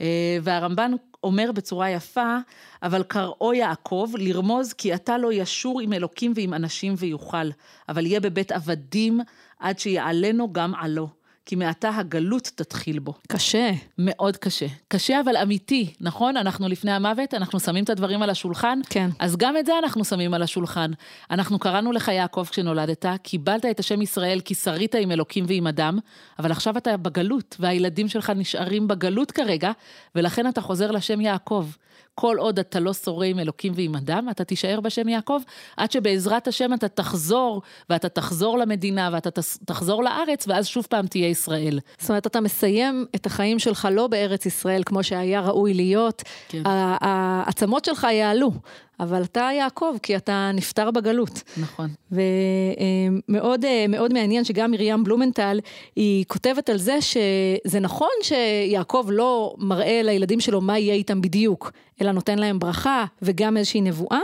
אה, 0.00 0.38
והרמב"ן 0.42 0.92
אומר 1.24 1.52
בצורה 1.52 1.90
יפה, 1.90 2.36
אבל 2.82 3.02
קראו 3.02 3.54
יעקב 3.54 4.10
לרמוז 4.18 4.72
כי 4.72 4.94
אתה 4.94 5.18
לא 5.18 5.32
ישור 5.32 5.80
עם 5.80 5.92
אלוקים 5.92 6.32
ועם 6.36 6.54
אנשים 6.54 6.94
ויוכל, 6.96 7.50
אבל 7.88 8.06
יהיה 8.06 8.20
בבית 8.20 8.52
עבדים 8.52 9.20
עד 9.60 9.78
שיעלנו 9.78 10.52
גם 10.52 10.74
עלו. 10.74 11.08
כי 11.46 11.56
מעתה 11.56 11.90
הגלות 11.96 12.50
תתחיל 12.54 12.98
בו. 12.98 13.14
קשה. 13.28 13.70
מאוד 13.98 14.36
קשה. 14.36 14.66
קשה 14.88 15.20
אבל 15.20 15.36
אמיתי, 15.36 15.94
נכון? 16.00 16.36
אנחנו 16.36 16.68
לפני 16.68 16.92
המוות, 16.92 17.34
אנחנו 17.34 17.60
שמים 17.60 17.84
את 17.84 17.90
הדברים 17.90 18.22
על 18.22 18.30
השולחן. 18.30 18.78
כן. 18.90 19.10
אז 19.18 19.36
גם 19.36 19.56
את 19.56 19.66
זה 19.66 19.78
אנחנו 19.78 20.04
שמים 20.04 20.34
על 20.34 20.42
השולחן. 20.42 20.90
אנחנו 21.30 21.58
קראנו 21.58 21.92
לך 21.92 22.08
יעקב 22.08 22.46
כשנולדת, 22.50 23.06
קיבלת 23.22 23.66
את 23.66 23.80
השם 23.80 24.02
ישראל 24.02 24.40
כי 24.40 24.54
שרית 24.54 24.94
עם 24.94 25.10
אלוקים 25.10 25.44
ועם 25.48 25.66
אדם, 25.66 25.98
אבל 26.38 26.52
עכשיו 26.52 26.76
אתה 26.76 26.96
בגלות, 26.96 27.56
והילדים 27.60 28.08
שלך 28.08 28.32
נשארים 28.36 28.88
בגלות 28.88 29.30
כרגע, 29.30 29.72
ולכן 30.14 30.48
אתה 30.48 30.60
חוזר 30.60 30.90
לשם 30.90 31.20
יעקב. 31.20 31.66
כל 32.14 32.36
עוד 32.38 32.58
אתה 32.58 32.80
לא 32.80 32.92
שורה 32.92 33.26
עם 33.26 33.38
אלוקים 33.38 33.72
ועם 33.76 33.96
אדם, 33.96 34.28
אתה 34.30 34.44
תישאר 34.44 34.80
בשם 34.80 35.08
יעקב, 35.08 35.40
עד 35.76 35.92
שבעזרת 35.92 36.48
השם 36.48 36.74
אתה 36.74 36.88
תחזור, 36.88 37.62
ואתה 37.90 38.08
תחזור 38.08 38.58
למדינה, 38.58 39.10
ואתה 39.12 39.30
תחזור 39.64 40.04
לארץ, 40.04 40.48
ואז 40.48 40.66
שוב 40.66 40.86
פעם 40.90 41.06
תהיה 41.06 41.28
ישראל. 41.28 41.80
זאת 41.98 42.10
אומרת, 42.10 42.26
אתה 42.26 42.40
מסיים 42.40 43.06
את 43.14 43.26
החיים 43.26 43.58
שלך 43.58 43.88
לא 43.90 44.06
בארץ 44.06 44.46
ישראל, 44.46 44.82
כמו 44.86 45.02
שהיה 45.02 45.40
ראוי 45.40 45.74
להיות. 45.74 46.22
כן. 46.48 46.62
העצמות 46.66 47.84
שלך 47.84 48.06
יעלו. 48.12 48.52
אבל 49.00 49.22
אתה 49.22 49.48
יעקב, 49.56 49.96
כי 50.02 50.16
אתה 50.16 50.50
נפטר 50.54 50.90
בגלות. 50.90 51.42
נכון. 51.56 51.88
ומאוד 52.12 53.64
מאוד 53.88 54.12
מעניין 54.12 54.44
שגם 54.44 54.70
מרים 54.70 55.04
בלומנטל, 55.04 55.60
היא 55.96 56.24
כותבת 56.28 56.70
על 56.70 56.78
זה 56.78 56.98
שזה 57.00 57.80
נכון 57.80 58.10
שיעקב 58.22 59.06
לא 59.10 59.54
מראה 59.58 60.00
לילדים 60.02 60.40
שלו 60.40 60.60
מה 60.60 60.78
יהיה 60.78 60.94
איתם 60.94 61.20
בדיוק, 61.20 61.72
אלא 62.00 62.12
נותן 62.12 62.38
להם 62.38 62.58
ברכה 62.58 63.04
וגם 63.22 63.56
איזושהי 63.56 63.80
נבואה, 63.80 64.20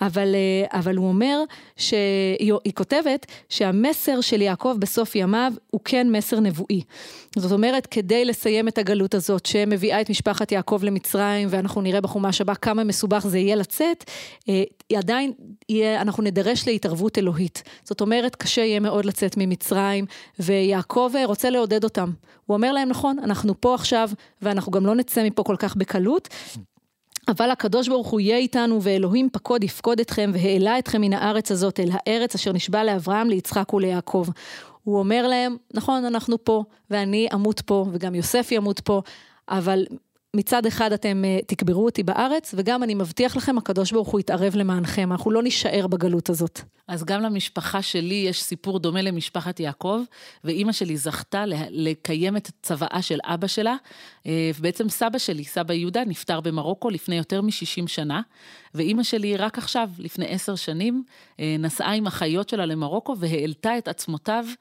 אבל, 0.00 0.34
אה, 0.34 0.80
אבל 0.80 0.96
הוא 0.96 1.08
אומר, 1.08 1.42
שהיא 1.76 2.72
כותבת 2.74 3.26
שהמסר 3.48 4.20
של 4.20 4.42
יעקב 4.42 4.76
בסוף 4.78 5.16
ימיו 5.16 5.52
הוא 5.70 5.80
כן 5.84 6.10
מסר 6.10 6.40
נבואי. 6.40 6.82
זאת 7.38 7.52
אומרת, 7.52 7.86
כדי 7.86 8.24
לסיים 8.24 8.68
את 8.68 8.78
הגלות 8.78 9.14
הזאת 9.14 9.46
שמביאה 9.46 10.00
את 10.00 10.10
משפחת 10.10 10.52
יעקב 10.52 10.80
למצרים, 10.82 11.48
ואנחנו 11.50 11.80
נראה 11.80 12.00
בחומש 12.00 12.40
הבא 12.40 12.54
כמה 12.54 12.84
מסובך 12.84 13.26
זה 13.26 13.38
יהיה 13.38 13.56
לצאת, 13.56 14.10
אה, 14.48 14.62
עדיין 14.96 15.32
יהיה, 15.68 16.00
אנחנו 16.00 16.22
נדרש 16.22 16.68
להתערבות 16.68 17.18
אלוהית. 17.18 17.62
זאת 17.84 18.00
אומרת, 18.00 18.36
קשה 18.36 18.60
יהיה 18.60 18.80
מאוד 18.80 19.04
לצאת 19.04 19.34
ממצרים, 19.36 20.06
ויעקב 20.38 21.10
אה, 21.14 21.26
רוצה 21.26 21.50
לעודד 21.50 21.84
אותם. 21.84 22.10
הוא 22.46 22.54
אומר 22.54 22.72
להם, 22.72 22.88
נכון, 22.88 23.18
אנחנו 23.18 23.60
פה 23.60 23.74
עכשיו, 23.74 24.10
ואנחנו 24.42 24.72
גם 24.72 24.86
לא 24.86 24.94
נצא 24.94 25.24
מפה 25.24 25.42
כל 25.42 25.56
כך 25.58 25.76
בקלות. 25.76 26.28
אבל 27.28 27.50
הקדוש 27.50 27.88
ברוך 27.88 28.08
הוא 28.08 28.20
יהיה 28.20 28.36
איתנו, 28.36 28.82
ואלוהים 28.82 29.28
פקוד 29.32 29.64
יפקוד 29.64 30.00
אתכם, 30.00 30.30
והעלה 30.34 30.78
אתכם 30.78 31.00
מן 31.00 31.12
הארץ 31.12 31.50
הזאת 31.52 31.80
אל 31.80 31.90
הארץ 31.92 32.34
אשר 32.34 32.52
נשבע 32.52 32.84
לאברהם, 32.84 33.30
ליצחק 33.30 33.74
וליעקב. 33.74 34.26
הוא 34.84 34.98
אומר 34.98 35.26
להם, 35.28 35.56
נכון, 35.74 36.04
אנחנו 36.04 36.44
פה, 36.44 36.64
ואני 36.90 37.28
אמות 37.34 37.60
פה, 37.60 37.86
וגם 37.92 38.14
יוסף 38.14 38.48
ימות 38.52 38.80
פה, 38.80 39.02
אבל 39.48 39.86
מצד 40.34 40.66
אחד 40.66 40.92
אתם 40.92 41.22
uh, 41.24 41.44
תקברו 41.46 41.84
אותי 41.84 42.02
בארץ, 42.02 42.54
וגם 42.56 42.82
אני 42.82 42.94
מבטיח 42.94 43.36
לכם, 43.36 43.58
הקדוש 43.58 43.92
ברוך 43.92 44.08
הוא 44.08 44.20
יתערב 44.20 44.56
למענכם, 44.56 45.12
אנחנו 45.12 45.30
לא 45.30 45.42
נישאר 45.42 45.86
בגלות 45.86 46.30
הזאת. 46.30 46.60
אז 46.88 47.04
גם 47.04 47.22
למשפחה 47.22 47.82
שלי 47.82 48.14
יש 48.14 48.42
סיפור 48.42 48.78
דומה 48.78 49.02
למשפחת 49.02 49.60
יעקב, 49.60 50.00
ואימא 50.44 50.72
שלי 50.72 50.96
זכתה 50.96 51.44
לקיים 51.70 52.36
את 52.36 52.50
צוואה 52.62 53.02
של 53.02 53.18
אבא 53.24 53.46
שלה, 53.46 53.76
אה, 54.26 54.50
ובעצם 54.58 54.88
סבא 54.88 55.18
שלי, 55.18 55.44
סבא 55.44 55.74
יהודה, 55.74 56.04
נפטר 56.04 56.40
במרוקו 56.40 56.90
לפני 56.90 57.16
יותר 57.16 57.40
מ-60 57.40 57.86
שנה, 57.86 58.20
ואימא 58.74 59.02
שלי 59.02 59.36
רק 59.36 59.58
עכשיו, 59.58 59.90
לפני 59.98 60.26
עשר 60.28 60.54
שנים, 60.54 61.04
אה, 61.40 61.56
נסעה 61.58 61.92
עם 61.92 62.06
החיות 62.06 62.48
שלה 62.48 62.66
למרוקו 62.66 63.14
והעלתה 63.18 63.78
את 63.78 63.88
עצמותיו 63.88 64.44
אה, 64.48 64.52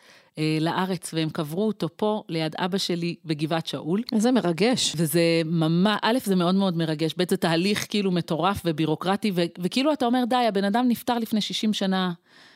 לארץ, 0.61 1.13
והם 1.13 1.29
קברו 1.29 1.67
אותו 1.67 1.87
פה 1.95 2.23
ליד 2.29 2.55
אבא 2.57 2.77
שלי 2.77 3.15
בגבעת 3.25 3.67
שאול. 3.67 4.01
איזה 4.11 4.31
מרגש. 4.31 4.93
וזה 4.97 5.21
ממש, 5.45 5.99
א', 6.01 6.17
זה 6.23 6.35
מאוד 6.35 6.55
מאוד 6.55 6.77
מרגש, 6.77 7.13
ב', 7.17 7.29
זה 7.29 7.37
תהליך 7.37 7.85
כאילו 7.89 8.11
מטורף 8.11 8.61
ובירוקרטי, 8.65 9.31
ו- 9.35 9.41
וכאילו 9.59 9.93
אתה 9.93 10.05
אומר, 10.05 10.23
די, 10.29 10.35
הבן 10.35 10.63
אדם 10.63 10.85
נפטר 10.87 11.19
לפני 11.19 11.41
60 11.41 11.73
שנה. 11.73 12.11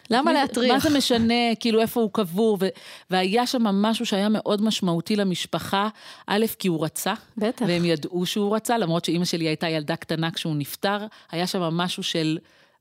למה 0.10 0.34
להטריח? 0.34 0.74
מה 0.74 0.80
זה 0.80 0.98
משנה, 0.98 1.56
כאילו, 1.60 1.82
איפה 1.82 2.02
הוא 2.02 2.10
קבור? 2.13 2.58
ו- 2.62 2.68
והיה 3.10 3.48
שם 3.48 3.63
משהו 3.63 4.06
שהיה 4.06 4.30
מאוד 4.30 4.62
משמעותי 4.62 5.16
למשפחה, 5.16 5.90
א', 6.28 6.46
כי 6.60 6.68
הוא 6.68 6.86
רצה. 6.86 7.13
בטח. 7.38 7.66
והם 7.68 7.86
ידעו 7.86 8.26
שהוא 8.26 8.56
רצה, 8.56 8.78
למרות 8.78 9.06
שאימא 9.06 9.26
שלי 9.26 9.48
הייתה 9.48 9.70
ילדה 9.70 9.96
קטנה 9.96 10.32
כשהוא 10.32 10.56
נפטר, 10.56 10.98
היה 11.32 11.48
שם 11.48 11.62
משהו 11.62 12.04
של... 12.04 12.38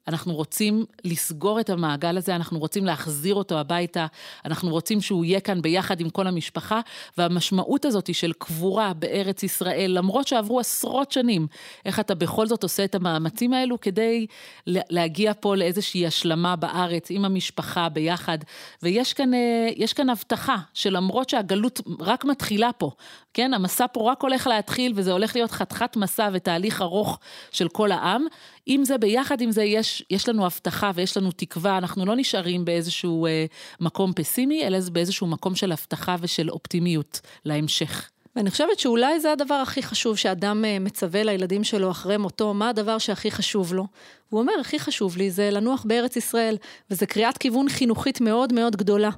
אנחנו 0.09 0.35
רוצים 0.35 0.85
לסגור 1.05 1.61
את 1.61 1.71
המעגל 1.71 2.17
הזה, 2.17 2.37
אנחנו 2.37 2.59
רוצים 2.59 2.85
להחזיר 2.85 3.35
אותו 3.35 3.59
הביתה, 3.59 4.07
אנחנו 4.45 4.71
רוצים 4.71 5.01
שהוא 5.01 5.25
יהיה 5.25 5.41
כאן 5.41 5.63
ביחד 5.63 6.01
עם 6.01 6.11
כל 6.11 6.27
המשפחה, 6.27 6.81
והמשמעות 7.19 7.85
הזאת 7.85 8.15
של 8.15 8.33
קבורה 8.39 8.93
בארץ 8.95 9.43
ישראל, 9.43 9.91
למרות 9.91 10.29
שעברו 10.29 10.61
עשרות 10.61 11.13
שנים, 11.13 11.47
איך 11.85 12.01
אתה 12.01 12.15
בכל 12.15 12.47
זאת 12.47 12.63
עושה 12.63 12.85
את 12.85 12.95
המאמצים 12.95 13.53
האלו 13.53 13.81
כדי 13.81 14.27
להגיע 14.67 15.33
פה 15.41 15.57
לאיזושהי 15.57 16.07
השלמה 16.07 16.57
בארץ 16.57 17.11
עם 17.11 17.25
המשפחה 17.25 17.89
ביחד, 17.89 18.39
ויש 18.83 19.13
כאן, 19.13 19.35
אה, 19.35 19.87
כאן 19.97 20.11
הבטחה 20.11 20.57
שלמרות 20.75 21.31
שהגלות 21.31 21.81
רק 22.01 22.25
מתחילה 22.25 22.73
פה, 22.73 22.91
כן, 23.35 23.55
המסע 23.55 23.87
פה 23.93 24.11
רק 24.11 24.23
הולך 24.23 24.47
להתחיל 24.47 24.93
וזה 24.97 25.13
הולך 25.13 25.37
להיות 25.37 25.51
חתיכת 25.51 25.97
מסע 25.97 26.29
ותהליך 26.33 26.83
ארוך 26.83 27.19
של 27.51 27.69
כל 27.69 27.93
העם, 27.93 28.25
עם 28.67 28.85
זה, 28.85 28.99
ביחד 28.99 29.41
עם 29.41 29.51
זה, 29.51 29.65
יש, 29.65 29.96
יש 30.11 30.29
לנו 30.29 30.47
הבטחה 30.47 30.91
ויש 30.95 31.17
לנו 31.17 31.31
תקווה, 31.33 31.79
אנחנו 31.79 32.07
לא 32.07 32.17
נשארים 32.17 32.65
באיזשהו 32.65 33.27
אה, 33.27 33.47
מקום 33.81 34.13
פסימי, 34.13 34.67
אלא 34.67 34.79
באיזשהו 34.93 35.27
מקום 35.27 35.55
של 35.55 35.73
הבטחה 35.73 36.17
ושל 36.21 36.51
אופטימיות 36.51 37.21
להמשך. 37.45 38.11
ואני 38.37 38.51
חושבת 38.51 38.79
שאולי 38.79 39.21
זה 39.21 39.33
הדבר 39.33 39.55
הכי 39.55 39.83
חשוב 39.83 40.17
שאדם 40.17 40.65
אה, 40.65 40.79
מצווה 40.79 41.23
לילדים 41.23 41.65
שלו 41.65 41.91
אחרי 41.91 42.17
מותו, 42.17 42.55
מה 42.55 42.69
הדבר 42.69 42.99
שהכי 42.99 43.31
חשוב 43.31 43.75
לו. 43.75 43.87
הוא 44.31 44.41
אומר, 44.41 44.53
הכי 44.61 44.79
חשוב 44.79 45.17
לי 45.17 45.31
זה 45.31 45.51
לנוח 45.51 45.85
בארץ 45.89 46.17
ישראל, 46.17 46.57
וזה 46.91 47.07
קריאת 47.07 47.39
כיוון 47.39 47.69
חינוכית 47.69 48.21
מאוד 48.21 48.53
מאוד 48.53 48.77
גדולה. 48.77 49.11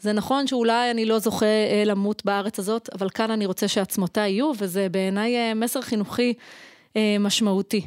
זה 0.00 0.12
נכון 0.12 0.46
שאולי 0.46 0.90
אני 0.90 1.04
לא 1.04 1.18
זוכה 1.18 1.46
אה, 1.46 1.82
למות 1.86 2.24
בארץ 2.24 2.58
הזאת, 2.58 2.88
אבל 2.94 3.10
כאן 3.10 3.30
אני 3.30 3.46
רוצה 3.46 3.68
שעצמותיי 3.68 4.30
יהיו, 4.32 4.52
וזה 4.58 4.88
בעיניי 4.88 5.36
אה, 5.36 5.54
מסר 5.54 5.80
חינוכי 5.80 6.34
משמעותי. 7.20 7.86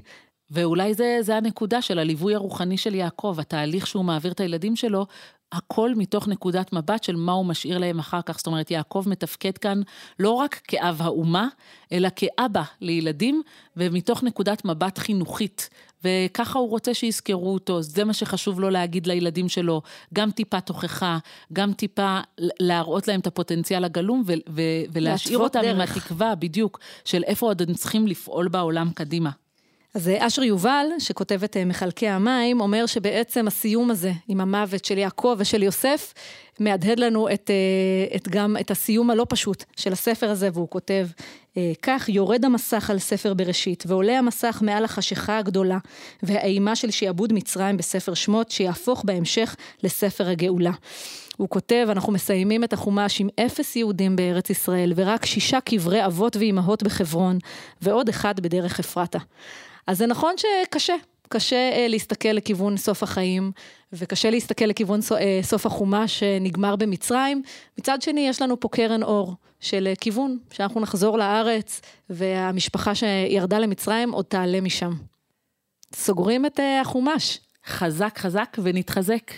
ואולי 0.49 0.93
זה, 0.93 1.17
זה 1.21 1.37
הנקודה 1.37 1.81
של 1.81 1.99
הליווי 1.99 2.35
הרוחני 2.35 2.77
של 2.77 2.95
יעקב, 2.95 3.35
התהליך 3.39 3.87
שהוא 3.87 4.05
מעביר 4.05 4.31
את 4.31 4.39
הילדים 4.39 4.75
שלו, 4.75 5.05
הכל 5.51 5.95
מתוך 5.95 6.27
נקודת 6.27 6.73
מבט 6.73 7.03
של 7.03 7.15
מה 7.15 7.31
הוא 7.31 7.45
משאיר 7.45 7.77
להם 7.77 7.99
אחר 7.99 8.21
כך. 8.21 8.37
זאת 8.37 8.47
אומרת, 8.47 8.71
יעקב 8.71 9.03
מתפקד 9.07 9.57
כאן 9.57 9.81
לא 10.19 10.31
רק 10.31 10.61
כאב 10.67 11.01
האומה, 11.01 11.47
אלא 11.91 12.09
כאבא 12.15 12.63
לילדים, 12.81 13.41
ומתוך 13.77 14.23
נקודת 14.23 14.65
מבט 14.65 14.97
חינוכית. 14.97 15.69
וככה 16.03 16.59
הוא 16.59 16.69
רוצה 16.69 16.93
שיזכרו 16.93 17.53
אותו, 17.53 17.81
זה 17.81 18.03
מה 18.03 18.13
שחשוב 18.13 18.59
לו 18.59 18.69
להגיד 18.69 19.07
לילדים 19.07 19.49
שלו, 19.49 19.81
גם 20.13 20.31
טיפה 20.31 20.61
תוכחה, 20.61 21.17
גם 21.53 21.73
טיפה 21.73 22.19
להראות 22.59 23.07
להם 23.07 23.19
את 23.19 23.27
הפוטנציאל 23.27 23.83
הגלום 23.83 24.23
ו- 24.25 24.33
ו- 24.49 24.61
ולהשאיר 24.93 25.37
אותם 25.37 25.61
דרך. 25.61 25.75
עם 25.75 25.81
התקווה, 25.81 26.35
בדיוק, 26.35 26.79
של 27.05 27.23
איפה 27.23 27.45
עוד 27.45 27.61
הם 27.61 27.73
צריכים 27.73 28.07
לפעול 28.07 28.47
בעולם 28.47 28.89
קדימה. 28.95 29.29
אז 29.95 30.09
אה, 30.09 30.27
אשר 30.27 30.43
יובל, 30.43 30.85
שכותב 30.99 31.43
את 31.43 31.57
אה, 31.57 31.65
מחלקי 31.65 32.07
המים, 32.07 32.61
אומר 32.61 32.85
שבעצם 32.85 33.47
הסיום 33.47 33.91
הזה 33.91 34.11
עם 34.27 34.41
המוות 34.41 34.85
של 34.85 34.97
יעקב 34.97 35.35
ושל 35.39 35.63
יוסף, 35.63 36.13
מהדהד 36.59 36.99
לנו 36.99 37.29
את, 37.33 37.49
אה, 37.49 38.15
את 38.15 38.27
גם 38.27 38.55
את 38.59 38.71
הסיום 38.71 39.09
הלא 39.09 39.25
פשוט 39.29 39.63
של 39.77 39.93
הספר 39.93 40.29
הזה, 40.29 40.49
והוא 40.53 40.69
כותב 40.69 41.07
כך, 41.81 42.09
יורד 42.09 42.45
המסך 42.45 42.89
על 42.89 42.99
ספר 42.99 43.33
בראשית, 43.33 43.83
ועולה 43.87 44.19
המסך 44.19 44.59
מעל 44.61 44.85
החשיכה 44.85 45.37
הגדולה, 45.37 45.77
והאימה 46.23 46.75
של 46.75 46.91
שעבוד 46.91 47.33
מצרים 47.33 47.77
בספר 47.77 48.13
שמות, 48.13 48.51
שיהפוך 48.51 49.03
בהמשך 49.05 49.55
לספר 49.83 50.29
הגאולה. 50.29 50.71
הוא 51.37 51.49
כותב, 51.49 51.87
אנחנו 51.89 52.13
מסיימים 52.13 52.63
את 52.63 52.73
החומש 52.73 53.21
עם 53.21 53.29
אפס 53.45 53.75
יהודים 53.75 54.15
בארץ 54.15 54.49
ישראל, 54.49 54.93
ורק 54.95 55.25
שישה 55.25 55.61
קברי 55.61 56.05
אבות 56.05 56.35
ואימהות 56.35 56.83
בחברון, 56.83 57.37
ועוד 57.81 58.09
אחד 58.09 58.39
בדרך 58.39 58.79
אפרתה. 58.79 59.19
אז 59.87 59.97
זה 59.97 60.05
נכון 60.05 60.35
שקשה, 60.37 60.95
קשה 61.29 61.71
אה, 61.71 61.87
להסתכל 61.87 62.29
לכיוון 62.29 62.77
סוף 62.77 63.03
החיים, 63.03 63.51
וקשה 63.93 64.29
להסתכל 64.29 64.65
לכיוון 64.65 64.99
אה, 65.11 65.39
סוף 65.43 65.65
החומש 65.65 66.19
שנגמר 66.19 66.75
במצרים. 66.75 67.41
מצד 67.77 68.01
שני, 68.01 68.27
יש 68.27 68.41
לנו 68.41 68.59
פה 68.59 68.69
קרן 68.69 69.03
אור 69.03 69.35
של 69.59 69.87
אה, 69.87 69.95
כיוון, 69.95 70.37
שאנחנו 70.51 70.81
נחזור 70.81 71.17
לארץ, 71.17 71.81
והמשפחה 72.09 72.95
שירדה 72.95 73.59
למצרים 73.59 74.11
עוד 74.11 74.25
תעלה 74.25 74.61
משם. 74.61 74.91
סוגרים 75.93 76.45
את 76.45 76.59
החומש. 76.81 77.39
חזק 77.65 78.17
חזק 78.17 78.57
ונתחזק. 78.63 79.31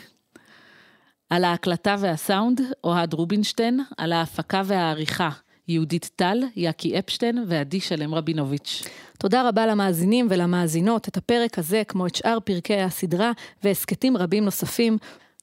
על 1.29 1.43
ההקלטה 1.43 1.95
והסאונד, 1.99 2.61
אוהד 2.83 3.13
רובינשטיין, 3.13 3.79
על 3.97 4.13
ההפקה 4.13 4.61
והעריכה, 4.65 5.29
יהודית 5.67 6.09
טל, 6.15 6.43
יאקי 6.55 6.99
אפשטיין 6.99 7.45
ועדי 7.47 7.79
שלם 7.79 8.15
רבינוביץ'. 8.15 8.83
תודה 9.19 9.49
רבה 9.49 9.65
למאזינים 9.65 10.27
ולמאזינות. 10.29 11.07
את 11.07 11.17
הפרק 11.17 11.59
הזה, 11.59 11.83
כמו 11.87 12.07
את 12.07 12.15
שאר 12.15 12.37
פרקי 12.39 12.81
הסדרה 12.81 13.31
והסכתים 13.63 14.17
רבים 14.17 14.45
נוספים, 14.45 14.97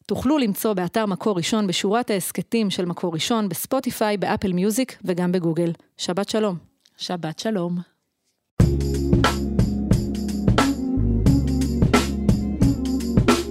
תוכלו 0.06 0.38
למצוא 0.38 0.72
באתר 0.72 1.06
מקור 1.06 1.36
ראשון 1.36 1.66
בשורת 1.66 2.10
ההסכתים 2.10 2.70
של 2.70 2.84
מקור 2.84 3.14
ראשון, 3.14 3.48
בספוטיפיי, 3.48 4.16
באפל 4.16 4.52
מיוזיק 4.52 4.98
וגם 5.04 5.32
בגוגל. 5.32 5.72
שבת 5.96 6.28
שלום. 6.28 6.56
שבת 6.96 7.38
שלום. 7.38 7.78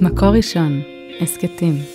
מקור 0.02 0.30
ראשון, 0.30 0.82
הסכתים. 1.22 1.93